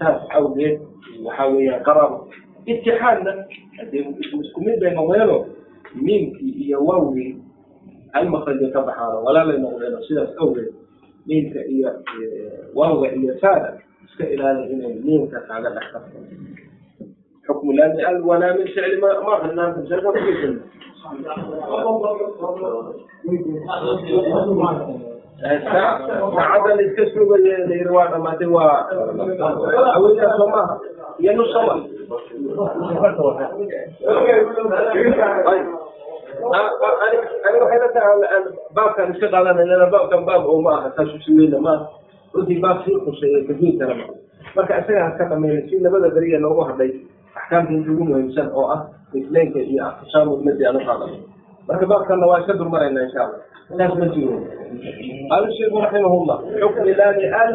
ثالث 0.00 0.30
أوجد 0.36 0.80
وحاوية 1.24 1.72
قرابة 1.72 2.20
اتحادنا 2.68 3.46
مسكومين 4.34 4.80
بين 4.80 4.98
وينه 4.98 5.44
miimkii 5.94 6.50
iyo 6.50 6.84
waawgii 6.84 7.36
hal 8.12 8.28
makraj 8.28 8.72
ka 8.72 8.82
baxaano 8.82 9.24
walaalay 9.24 9.58
noqdeen 9.58 10.02
sidaas 10.08 10.30
awgeed 10.38 10.72
miimka 11.26 11.64
iyo 11.64 11.92
waawga 12.74 13.12
iyo 13.12 13.38
faada 13.38 13.80
iska 14.08 14.28
ilaali 14.28 14.72
inay 14.72 14.94
miimka 14.94 15.40
kaaga 15.40 15.70
dhex 15.70 15.92
karto 15.92 16.18
xukmu 17.46 17.72
laami 17.72 18.02
al 18.02 18.22
walaa 18.22 18.54
min 18.54 18.66
ficli 18.66 18.96
ma 19.00 19.20
ma 19.24 19.36
aqrinaan 19.36 19.74
tamsalka 19.74 20.12
la 25.43 26.81
iska 26.87 27.03
sugaye 27.13 27.57
layiri 27.67 27.89
waa 27.95 28.07
dhamaatay 28.13 28.47
waa 28.47 28.87
awinkaa 29.95 30.37
soo 30.37 30.47
maaha 30.47 30.79
iyo 31.19 31.33
nus 31.33 31.53
la 31.53 31.77
tahay 37.93 38.43
baabkan 38.75 39.13
iska 39.13 39.27
qaadanayna 39.29 39.85
baabkan 39.91 40.25
baab 40.25 40.47
ma 40.63 40.71
aha 40.79 40.89
saas 40.95 41.13
usuweyna 41.17 41.59
maaha 41.59 41.87
runtii 42.33 42.59
baab 42.63 42.77
sii 42.85 42.97
khuseeya 43.05 43.43
kajuudkana 43.47 43.93
ma 43.95 44.05
marka 44.55 44.79
isaga 44.81 45.03
ha 45.05 45.11
ka 45.17 45.25
dhamayna 45.29 45.61
si 45.69 45.79
labada 45.79 46.09
beriya 46.09 46.39
noogu 46.39 46.61
hadhay 46.69 46.91
axkaamta 47.35 47.73
inta 47.73 47.91
ugu 47.91 48.03
muhiimsan 48.09 48.49
oo 48.55 48.67
ah 48.75 48.81
misleenka 49.13 49.59
iyo 49.59 49.83
aqsaamulmadi 49.85 50.65
aan 50.65 50.77
u 50.77 50.79
marka 51.68 51.86
baabkanna 51.86 52.26
waa 52.26 52.40
iska 52.40 52.52
durmarayna 52.60 53.02
insha 53.02 53.20
allah 53.24 53.40
saas 53.78 53.94
ma 53.98 54.06
jiro 54.14 54.38
قال 55.30 55.42
الشيخ 55.48 55.72
رحمه 55.74 56.12
الله 56.22 56.38
حكم 56.60 56.84
لام 56.88 57.18
ال 57.18 57.52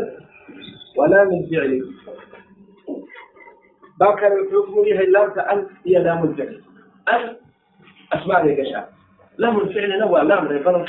ولام 0.97 1.29
الفعل 1.29 1.71
باب 3.99 4.13
كان 4.19 4.31
الحكم 4.31 4.73
هي 4.85 5.05
لام 5.05 5.29
ال 5.53 5.67
هي 5.85 5.95
لام 6.03 6.23
الفعل 6.23 6.61
ال 7.13 7.23
اسماء 8.13 8.45
الاشياء 8.45 8.89
لام 9.37 9.57
الفعل 9.59 9.99
نوع 9.99 10.21
لام 10.21 10.45
يظل 10.51 10.85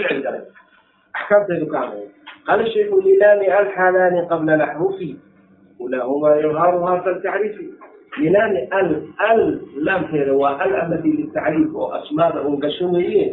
bilaani 8.19 8.61
al 8.79 8.89
al 9.29 9.41
laamteeda 9.87 10.33
waa 10.41 10.55
al 10.63 10.73
allati 10.81 11.09
litacriif 11.19 11.75
oo 11.75 11.89
asmaada 11.99 12.41
un 12.41 12.59
gasho 12.63 12.87
weeye 12.93 13.25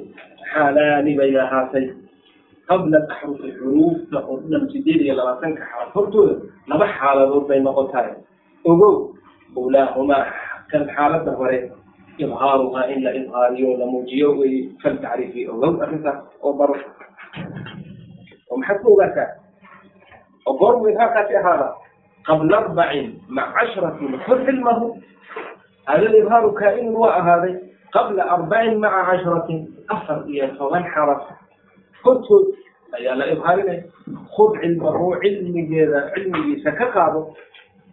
xaalaani 0.52 1.16
bayna 1.18 1.42
ahaatay 1.46 1.86
qabla 2.68 2.98
axrufi 3.10 3.50
xuruufta 3.58 4.18
oo 4.28 4.36
dhan 4.50 4.64
sideed 4.72 5.00
iyo 5.06 5.14
labaatanka 5.20 5.62
xaalad 5.70 5.90
hortooda 5.94 6.34
laba 6.70 6.86
xaaladood 6.98 7.44
bay 7.48 7.60
noqotahay 7.60 8.14
ogow 8.70 8.94
ulaahumaa 9.56 10.24
kan 10.70 10.82
xaaladda 10.94 11.32
hore. 11.38 11.58
Ibhaaruhaa 12.18 12.84
in 12.92 13.04
la 13.04 13.10
ibhaariyo 13.12 13.76
la 13.80 13.86
muujiyo 13.86 14.28
wey 14.40 14.72
fal 14.82 14.96
ogow 15.52 15.76
arrintaas 15.84 16.18
oo 16.42 16.52
baro 16.58 16.74
oo 18.50 18.56
maxaad 18.56 18.78
ku 18.82 18.88
ogaataa 18.96 19.28
oo 20.48 20.54
goormu 20.60 20.88
ibhaarkaasi 20.92 21.36
ahaada 21.40 21.68
هذا 22.25 22.37
قبل 22.37 22.53
أربع 22.53 22.89
مع 23.29 23.43
عشرة 23.57 23.97
خذ 24.27 24.39
علمه 24.45 24.95
هذا 25.89 26.01
الإظهار 26.01 26.51
كائن 26.59 26.87
وهذا 26.95 27.59
قبل 27.91 28.19
أربع 28.19 28.73
مع 28.73 28.93
عشرة 29.09 29.49
afar 29.91 30.23
iyo 30.29 30.47
toban 30.55 30.83
xaraf 30.93 31.21
hortood 32.03 32.55
ayaa 32.95 33.15
la 33.19 33.25
idhaarinaya 33.33 33.83
khud 34.31 34.55
cilmahu 34.61 35.19
cilmigeeda 35.19 35.99
cilmigiisa 36.15 36.71
ka 36.79 36.87
qaado 36.95 37.35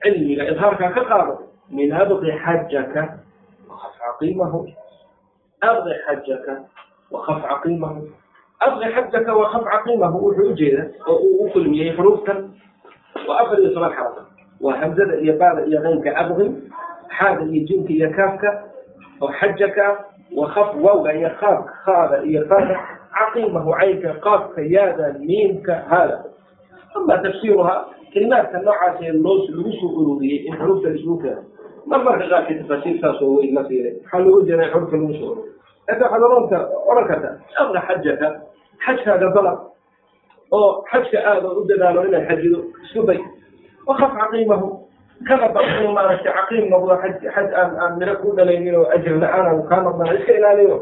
cilmiga 0.03 0.47
idhaarka 0.53 0.95
ka 0.95 1.03
qaado 1.11 1.35
min 1.75 1.91
abqi 1.93 2.31
xajaka 2.45 3.03
wakaf 3.67 3.95
caqiimahu 3.99 4.61
abqi 5.71 5.95
xajaka 6.07 6.55
wakaf 7.11 7.39
caqiimahu 7.51 8.01
abqi 8.67 8.87
xajaka 8.95 9.31
wakaf 9.41 9.63
caqiimahu 9.73 10.17
wuxuu 10.25 10.55
ujeeda 10.55 10.83
oo 11.11 11.19
uu 11.19 11.45
u 11.47 11.51
kulmiyey 11.51 11.91
xuruuftan 11.99 12.55
waa 13.28 13.40
afar 13.44 13.60
iyo 13.62 13.70
toban 13.76 13.92
xaraf 13.98 14.16
waa 14.62 14.76
hamzada 14.82 15.16
iyo 15.24 15.34
baada 15.42 15.62
iyo 15.70 15.80
qaynka 15.86 16.10
abqi 16.22 16.46
xaada 17.18 17.44
iyo 17.52 17.62
jinka 17.68 17.92
iyo 17.98 18.10
kaafka 18.18 18.50
oo 19.22 19.32
xajaka 19.40 19.86
wakaf 20.38 20.70
wawga 20.86 21.14
iyo 21.20 21.30
qaabka 21.40 21.74
haada 21.86 22.18
iyo 22.30 22.42
faada 22.50 22.76
caqiimahu 23.18 23.72
caynka 23.80 24.10
qaabka 24.26 24.62
yaada 24.76 25.06
miimka 25.20 25.76
haada 25.90 26.18
ama 26.96 27.18
tafsiiruha 27.24 27.76
kelimaadka 28.14 28.58
noocaas 28.66 29.02
ee 29.02 29.12
loo 29.26 29.38
lagu 29.50 29.72
soo 29.82 29.90
ururiyey 30.02 30.40
in 30.48 30.54
xuruufta 30.60 30.90
isugu 30.98 31.18
keeno 31.24 31.42
mar 31.92 32.00
marka 32.08 32.26
qaarkii 32.32 32.58
tafaasiir 32.62 32.98
saas 33.02 33.22
oo 33.22 33.32
weyn 33.38 33.56
la 33.58 33.64
siiray 33.70 33.94
waxaa 34.02 34.20
loogu 34.26 34.42
jeedaa 34.50 34.70
xurufta 34.74 34.98
lagu 34.98 35.14
soo 35.14 35.32
ururiy 35.32 35.54
laakiin 35.88 36.04
waxaad 36.04 36.24
oran 36.24 36.48
ka 36.50 36.60
oran 36.92 37.06
kartaa 37.08 37.36
abqa 37.62 37.80
xajaka 37.88 38.28
xajkaaga 38.86 39.28
dalab 39.38 39.58
oo 40.58 40.70
xajka 40.92 41.18
aada 41.32 41.48
u 41.60 41.66
dadaalo 41.70 42.06
inaad 42.08 42.26
xajido 42.30 42.60
isku 42.86 43.02
day. 43.10 43.20
Wakaf 43.88 44.12
caqiimahu. 44.20 44.68
Kana 45.28 45.48
baq 45.56 45.66
maaragtay 45.96 46.34
caqiim 46.38 46.66
noqdo 46.74 46.94
xaj 47.04 47.14
xaj 47.36 47.48
aan 47.60 47.72
aan 47.84 47.94
miro 48.00 48.16
ku 48.22 48.32
dhalaynin 48.38 48.76
oo 48.76 48.86
ajir 48.96 49.16
la'aan 49.24 49.46
aan 49.50 49.60
kaa 49.70 49.82
noqdana 49.88 50.14
iska 50.20 50.32
ilaaliyo. 50.40 50.76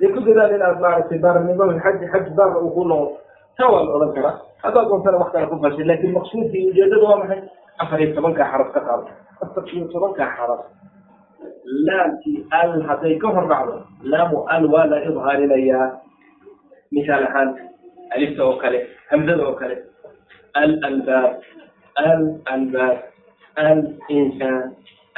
Dee 0.00 0.08
ku 0.14 0.20
dadaal 0.26 0.52
inaad 0.56 0.78
maaragtay 0.84 1.18
baaranimada 1.18 1.74
xaj 1.84 1.96
xaj 2.12 2.24
baarna 2.36 2.58
uu 2.64 2.70
ku 2.76 2.82
noqdo. 2.84 3.08
Taa 3.56 3.68
waa 3.72 3.82
la 3.86 3.90
odhan 3.96 4.12
karaa. 4.16 4.34
Haddaad 4.62 4.86
doontana 4.88 5.16
wax 5.22 5.30
kale 5.32 5.46
ku 5.50 5.56
fashay 5.62 5.84
laakiin 5.88 6.12
maqsuudkii 6.16 6.68
ujeedada 6.70 7.04
waa 7.08 7.18
maxay? 7.22 7.40
Afar 7.82 8.00
iyo 8.00 8.14
tobankaa 8.16 8.48
xaraf 8.52 8.68
ka 8.74 8.80
qaado. 8.86 9.06
Afar 9.42 9.64
iyo 9.72 9.84
tobankaa 9.92 10.28
xaraf. 10.36 10.60
Laamkii 11.86 12.46
al 12.50 12.82
hadday 12.88 13.14
ka 13.18 13.28
hor 13.28 13.46
dhacdo 13.48 13.76
laamu 14.12 14.44
al 14.48 14.64
waa 14.72 14.86
la 14.92 14.98
idhaarinayaa. 15.08 15.88
Misaal 16.92 17.24
ahaan 17.28 17.48
alifta 18.15 18.41
oo 18.45 18.55
kale 18.63 18.79
hamzada 19.11 19.43
oo 19.47 19.55
kale 19.61 19.75
al 20.61 20.71
albaab 20.89 21.31
al 22.05 22.23
albaab 22.53 22.97
al 23.65 23.81
insaan 24.17 24.75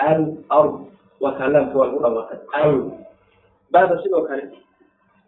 al 0.09 0.21
ard 0.59 0.75
waa 1.23 1.33
kaa 1.39 1.47
laamka 1.53 1.75
waa 1.79 1.87
lagu 1.87 1.99
dhawaaqay 2.05 2.39
al 2.61 2.73
baada 3.73 3.95
sidoo 4.03 4.23
kale 4.29 4.43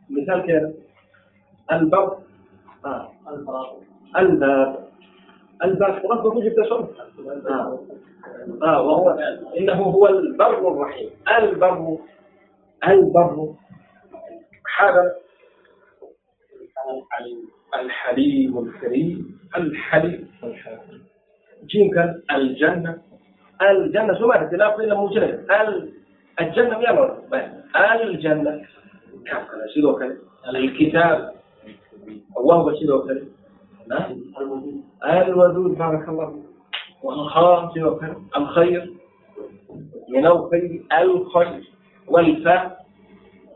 misaalkeeda 0.10 0.70
albab 1.76 2.08
الباب 4.18 4.76
الباب 5.64 5.96
رب 6.12 6.26
وجد 6.26 6.64
صوت 6.70 6.90
آه. 7.50 7.80
آه 8.64 8.82
وهو 8.82 9.10
إنه 9.58 9.74
هو 9.74 10.08
البر 10.08 10.62
الرحيم 10.72 11.10
البر 11.38 11.98
alxaliim 16.89 18.57
alkariim 18.59 19.19
alxaliim 19.59 20.23
alxakim 20.43 21.01
jiimkan 21.71 22.09
aljanna 22.29 22.95
aljanna 23.59 24.15
soo 24.19 24.29
maaragtay 24.29 24.59
laafkeeda 24.59 24.95
muujinaya 24.95 25.39
aljanna 26.37 26.79
miyaa 26.79 26.95
la 26.95 27.03
odhan 27.07 27.51
aljanna 27.73 28.53
kaafkana 29.31 29.69
sidoo 29.75 29.95
kale 30.01 30.15
alkitaab 30.49 31.21
allahba 32.39 32.71
sidoo 32.81 33.01
kale 33.07 33.23
alwaduud 35.01 35.77
baaraka 35.79 36.11
allahu 36.13 36.51
والخاء 37.03 37.73
الخير 38.37 38.93
من 40.09 40.27
الخير 40.27 40.83
الخير 41.03 41.63
والفاء 42.09 42.85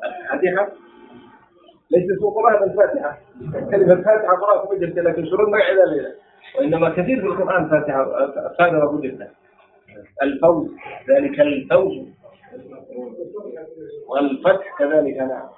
الفاتحة 0.05 0.73
laysa 1.95 2.13
suu 2.21 2.31
qur'aan 2.37 2.59
alfaatixa 2.69 3.11
kelima 3.71 3.97
faatixa 4.07 4.35
qur'aan 4.43 4.59
kuma 4.63 4.75
jirta 4.83 5.01
laakiin 5.07 5.27
surad 5.33 5.49
magaceedaa 5.57 5.89
la 5.93 5.97
yidhaha 6.01 6.23
وإنما 6.55 6.89
كثير 6.97 7.19
في 7.21 7.27
القرآن 7.27 7.63
فاتحة 7.71 8.03
فاتحة 8.59 8.87
وجدة 8.95 9.27
الفوز 10.23 10.67
ذلك 11.11 11.37
الفوز 11.41 11.95
والفتح 14.09 14.79
كذلك 14.79 15.17
نعم 15.17 15.49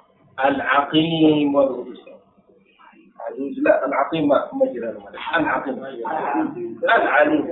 العقيم 0.45 1.55
والرجسان 1.55 2.17
عجوز 3.25 3.53
لا 3.67 3.85
العقيم 3.87 4.27
ما 4.27 4.39
مجرى 4.53 4.89
العقيم 5.37 5.77
العليم 6.83 7.45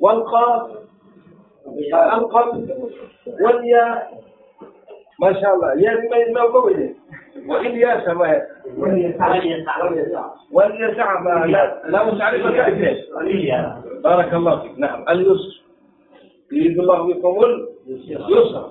والقاف 0.00 0.70
القلب 1.94 2.70
والياء 3.44 3.98
maasha 5.20 5.46
allah 5.52 5.70
ymaway 5.76 6.94
wain 7.48 7.74
yaasha 7.76 8.14
maya 8.14 8.40
wan 10.52 10.70
yartaca 10.80 11.90
laamu 11.92 12.12
tacrifa 12.18 12.50
ka 12.56 12.68
ifne 12.68 12.90
baaraka 14.02 14.36
allah 14.36 14.54
fik 14.62 14.74
nacam 14.78 15.02
alyusr 15.06 15.52
yuriid 16.50 16.78
allah 16.80 16.98
bikum 17.06 17.34
lyusra 18.28 18.62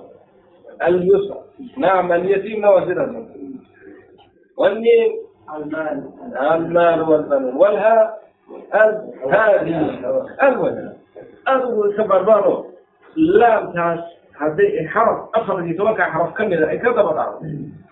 alyusra 0.86 1.36
nacam 1.76 2.10
alyatiimna 2.12 2.68
waa 2.70 2.86
sidaas 2.86 3.14
والنيم 4.60 5.12
المال 6.52 7.00
والبنون 7.02 7.54
والهاء 7.56 8.20
هذه 9.30 9.98
الوجه 10.44 10.92
الوجه 11.48 11.96
كبربره 11.96 12.66
لام 13.16 13.72
تاس 13.72 14.19
هذه 14.41 14.87
حرف 14.87 15.19
أفر 15.35 15.59
دي 15.59 15.73
توقع 15.73 16.09
حرف 16.09 16.37
كم 16.37 16.43
إذا 16.43 16.75
كذا 16.75 16.91
بطعم 16.91 17.33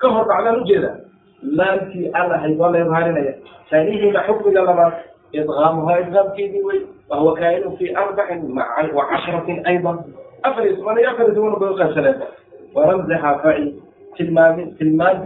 كفر 0.01 0.31
على 0.31 0.49
الوجهة 0.49 0.95
لام 1.43 1.79
في 1.79 2.07
الله 2.07 2.37
حيوان 2.37 2.75
يظهر 2.75 3.07
لنا 3.07 3.33
ثانيه 3.69 4.11
محب 4.11 4.47
إلى 4.47 4.59
الله 4.59 4.93
إدغامها 5.35 5.99
إدغام 5.99 6.35
كيدي 6.35 6.61
وهو 7.09 7.33
كائن 7.33 7.75
في 7.75 7.97
أربع 7.97 8.39
مع 8.43 8.65
وعشرة 8.93 9.63
أيضا 9.67 10.03
أفرز 10.45 10.79
من 10.79 10.97
يفرز 10.97 11.37
من 11.37 11.53
بلغة 11.53 11.93
ثلاثة 11.93 12.27
ورمزها 12.75 13.37
فعي 13.43 13.75
تلمان 14.17 14.77
تلمان 14.79 15.23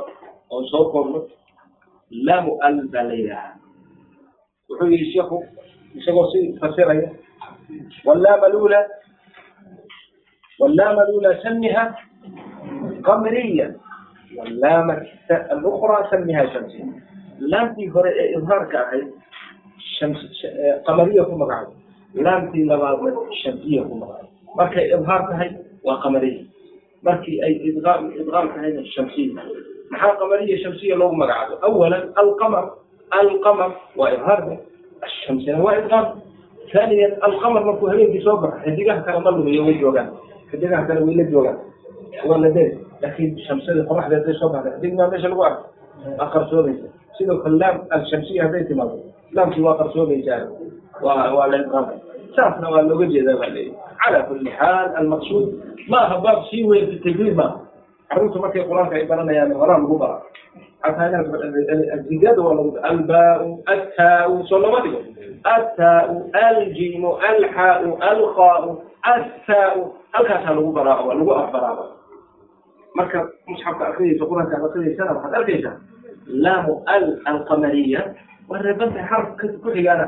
oon 0.50 0.64
soo 0.70 0.84
koobno 0.92 1.18
laa 2.10 2.40
mualif 2.40 2.90
baa 2.92 3.02
la 3.02 3.14
yidhaahaa 3.14 3.56
wuxuu 4.68 4.88
yihi 4.92 5.12
sheikhu 5.12 5.44
isagoo 5.94 6.30
si 6.32 6.58
fasiraya 6.60 7.10
wallaama 8.04 8.48
lula 8.48 8.80
wallaama 10.58 11.02
lula 11.10 11.42
samiha 11.42 11.84
qamriya 13.02 13.74
wallaama 14.36 14.96
alukhraa 15.50 16.10
samiha 16.10 16.48
shamsiya. 16.52 16.86
Laamtii 17.40 17.86
hore 17.86 18.12
ee 18.16 18.32
ibhaarka 18.38 18.86
ahayd 18.86 19.08
e, 20.02 20.80
qamariya 20.86 21.24
ku 21.24 21.38
magacdo 21.38 21.72
laamtii 22.14 22.64
labaadna 22.64 23.12
shamsiya 23.42 23.82
ku 23.82 23.94
magacdo 23.94 24.28
markay 24.56 24.90
ibhaar 24.92 25.28
tahay 25.30 25.50
waa 25.84 26.02
qamariya 26.02 26.44
قمرية 27.03 27.31
كما 27.31 27.41
قال 27.43 27.43
لامتي 27.43 27.43
لبعض 27.43 27.43
شمسية 27.43 27.43
كما 27.43 27.43
قال 27.43 27.43
مركي 27.43 27.43
إظهار 27.43 27.43
كاهي 27.43 27.43
وقمرية 27.43 27.43
مركي 27.43 27.45
أي 27.45 27.69
إدغام 27.77 28.11
إدغام 28.19 28.47
كاهي 28.47 28.79
الشمسية 28.79 29.33
محا 29.91 30.09
قمرية 30.09 30.63
شمسية 30.63 30.95
لو 30.95 31.11
مقعد 31.11 31.51
أولا 31.63 32.03
القمر 32.03 32.71
القمر 33.21 33.75
وإظهار 33.95 34.57
الشمس 35.03 35.49
هو 35.49 35.69
إدغام 35.69 36.05
ثانيا 36.73 37.27
القمر 37.27 37.63
مركو 37.63 37.87
هلين 37.87 38.11
في 38.11 38.21
صبح 38.21 38.57
حديقها 38.65 38.99
كان 38.99 39.23
ضلوا 39.23 39.49
يوم 39.49 39.69
الجوغان 39.69 40.09
حديقها 40.53 40.81
كان 40.81 41.03
ويل 41.03 41.19
الجوغان 41.19 41.57
ولا 42.25 42.49
دين 42.49 42.79
لكن 43.01 43.33
الشمسية 43.33 43.71
القمر 43.71 44.09
زي 44.09 44.33
صبح 44.33 44.63
حديق 44.73 44.93
ما 44.93 45.07
مش 45.09 45.25
الوقت 45.25 45.59
آخر 46.19 46.47
سوري 46.49 46.83
سيدو 47.17 47.43
كلام 47.43 47.87
الشمسية 47.95 48.49
هذي 48.49 48.63
saasna 52.36 52.70
waa 52.70 52.82
looga 52.82 53.06
jeedaa 53.06 53.36
baa 53.40 53.50
leeyahy 53.56 53.76
calaa 54.02 54.22
kulli 54.28 54.50
xaal 54.58 54.88
almaqsuud 55.00 55.46
ma 55.88 56.00
baab 56.24 56.44
sii 56.50 56.64
weyn 56.64 56.86
fi 56.90 56.96
tajriib 57.04 57.36
maaha 57.36 57.60
carruurta 58.08 58.38
markay 58.38 58.64
qur'aanka 58.64 58.94
ay 58.96 59.06
baranayaan 59.06 59.52
horaa 59.52 59.78
lagu 59.78 59.98
bara 59.98 60.16
xataa 60.82 61.22
waa 62.44 62.54
lagu 62.58 62.72
albaau 62.82 63.62
attaau 63.66 64.46
soo 64.48 64.58
looma 64.58 64.80
dhigo 64.84 65.00
attaau 65.44 66.30
aljimu 66.32 67.10
alxaau 67.30 67.98
alqaau 68.00 68.82
attaau 69.02 69.94
halkaasaa 70.12 70.54
lagu 70.54 70.72
baraa 70.72 71.04
waa 71.04 71.18
lagu 71.20 71.32
afbaraaba 71.32 71.84
marka 72.94 73.28
musxafka 73.46 73.84
akridaysa 73.92 74.24
qur'aanka 74.24 74.56
akridaysana 74.56 75.12
waxaad 75.12 75.34
arkaysaa 75.34 75.76
laamu 76.28 76.82
al 76.86 77.06
alqamariya 77.24 78.02
waa 78.48 78.62
reebantahay 78.62 79.04
xarafka 79.08 79.48
ku 79.62 79.68
xigaana 79.76 80.06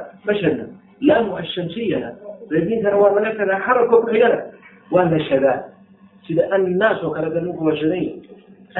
laamu 1.08 1.36
ashamsiyana 1.42 2.10
reebinkan 2.52 2.94
waa 3.02 3.12
laga 3.16 3.30
tagaa 3.40 3.60
xarafka 3.66 3.96
ku 4.02 4.06
xigana 4.12 4.38
waa 4.94 5.04
nashadaa 5.14 5.56
sida 6.26 6.42
annaas 6.56 7.02
oo 7.06 7.10
kale 7.16 7.28
daninku 7.36 7.62
waa 7.68 7.76
shadan 7.80 8.02
yahay 8.02 8.20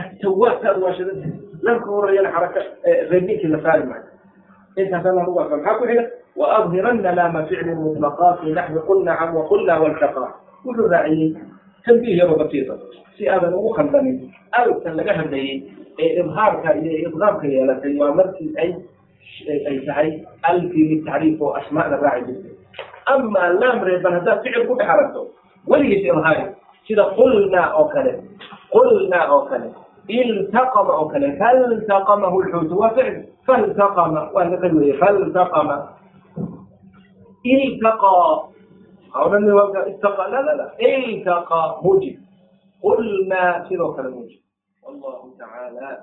ahtawaabkaadu 0.01 0.81
waa 0.85 0.95
shadanta 0.99 1.29
lanka 1.66 1.87
horreeyana 1.95 2.31
xaraka 2.35 2.61
reebinkii 3.11 3.49
la 3.55 3.61
saari 3.64 3.85
maayo 3.91 4.05
intaasa 4.83 5.12
lagu 5.18 5.41
afaa 5.41 5.57
maxaa 5.57 5.79
ku 5.81 5.85
xiga 5.91 6.05
waadhiranna 6.41 7.11
laama 7.18 7.41
ficlin 7.51 7.79
mutlaqaati 7.85 8.53
naxwi 8.59 8.81
qul 8.89 9.01
nacam 9.09 9.31
waqul 9.39 9.62
laa 9.68 9.81
waltaqaa 9.85 10.31
wuxuu 10.64 10.89
raaciyey 10.95 11.31
tanbiih 11.87 12.16
yaroo 12.21 12.37
basiita 12.43 12.75
si 13.16 13.29
aadan 13.35 13.55
ugu 13.59 13.71
khaldanin 13.79 14.16
awdkan 14.61 14.95
laga 15.01 15.12
hadlayey 15.21 15.57
ee 16.05 16.11
ibhaarka 16.23 16.68
iyo 16.83 16.93
idqaamka 17.09 17.47
yeelatay 17.55 17.95
waa 18.03 18.12
markii 18.21 18.51
ay 18.62 18.71
يا 19.47 19.53
لكي 19.55 19.66
ومركز 19.66 19.68
أي 19.68 19.68
أي 19.68 19.86
سعي 19.86 20.26
ألف 20.49 20.76
للتعريف 20.76 21.41
وأسماء 21.41 21.88
الراعي 21.88 22.22
جدا 22.22 22.49
أما 23.09 23.39
لام 23.39 23.84
ريبان 23.84 24.13
هذا 24.13 24.36
فعل 24.36 24.68
كل 24.68 24.84
حركته 24.84 25.28
وليس 25.68 26.11
إظهاري 26.11 26.55
كذا 26.89 27.03
قلنا 27.03 27.59
أو 27.61 27.88
كلام 27.89 28.22
قلنا 28.72 29.18
أو 29.18 29.45
كلام 29.49 29.74
التقم 30.09 30.86
أو 30.88 31.07
كلام 31.07 31.39
فالتقمه 31.39 32.39
الحوت 32.39 32.72
وفعل 32.72 33.26
فالتقم 33.47 34.13
وهذا 34.34 34.55
كلمة 34.55 34.93
فالتقم 34.97 35.82
التقى 37.45 38.43
أو 39.16 39.36
أنه 39.36 39.70
اتقى 39.76 40.32
لا 40.32 40.41
لا 40.41 40.55
لا 40.55 40.76
التقى 41.16 41.80
موجب 41.84 42.18
قلنا 42.84 43.59
كذا 43.70 43.93
كلام 43.95 44.11
موجب 44.11 44.39
والله 44.84 45.34
تعالى 45.39 45.99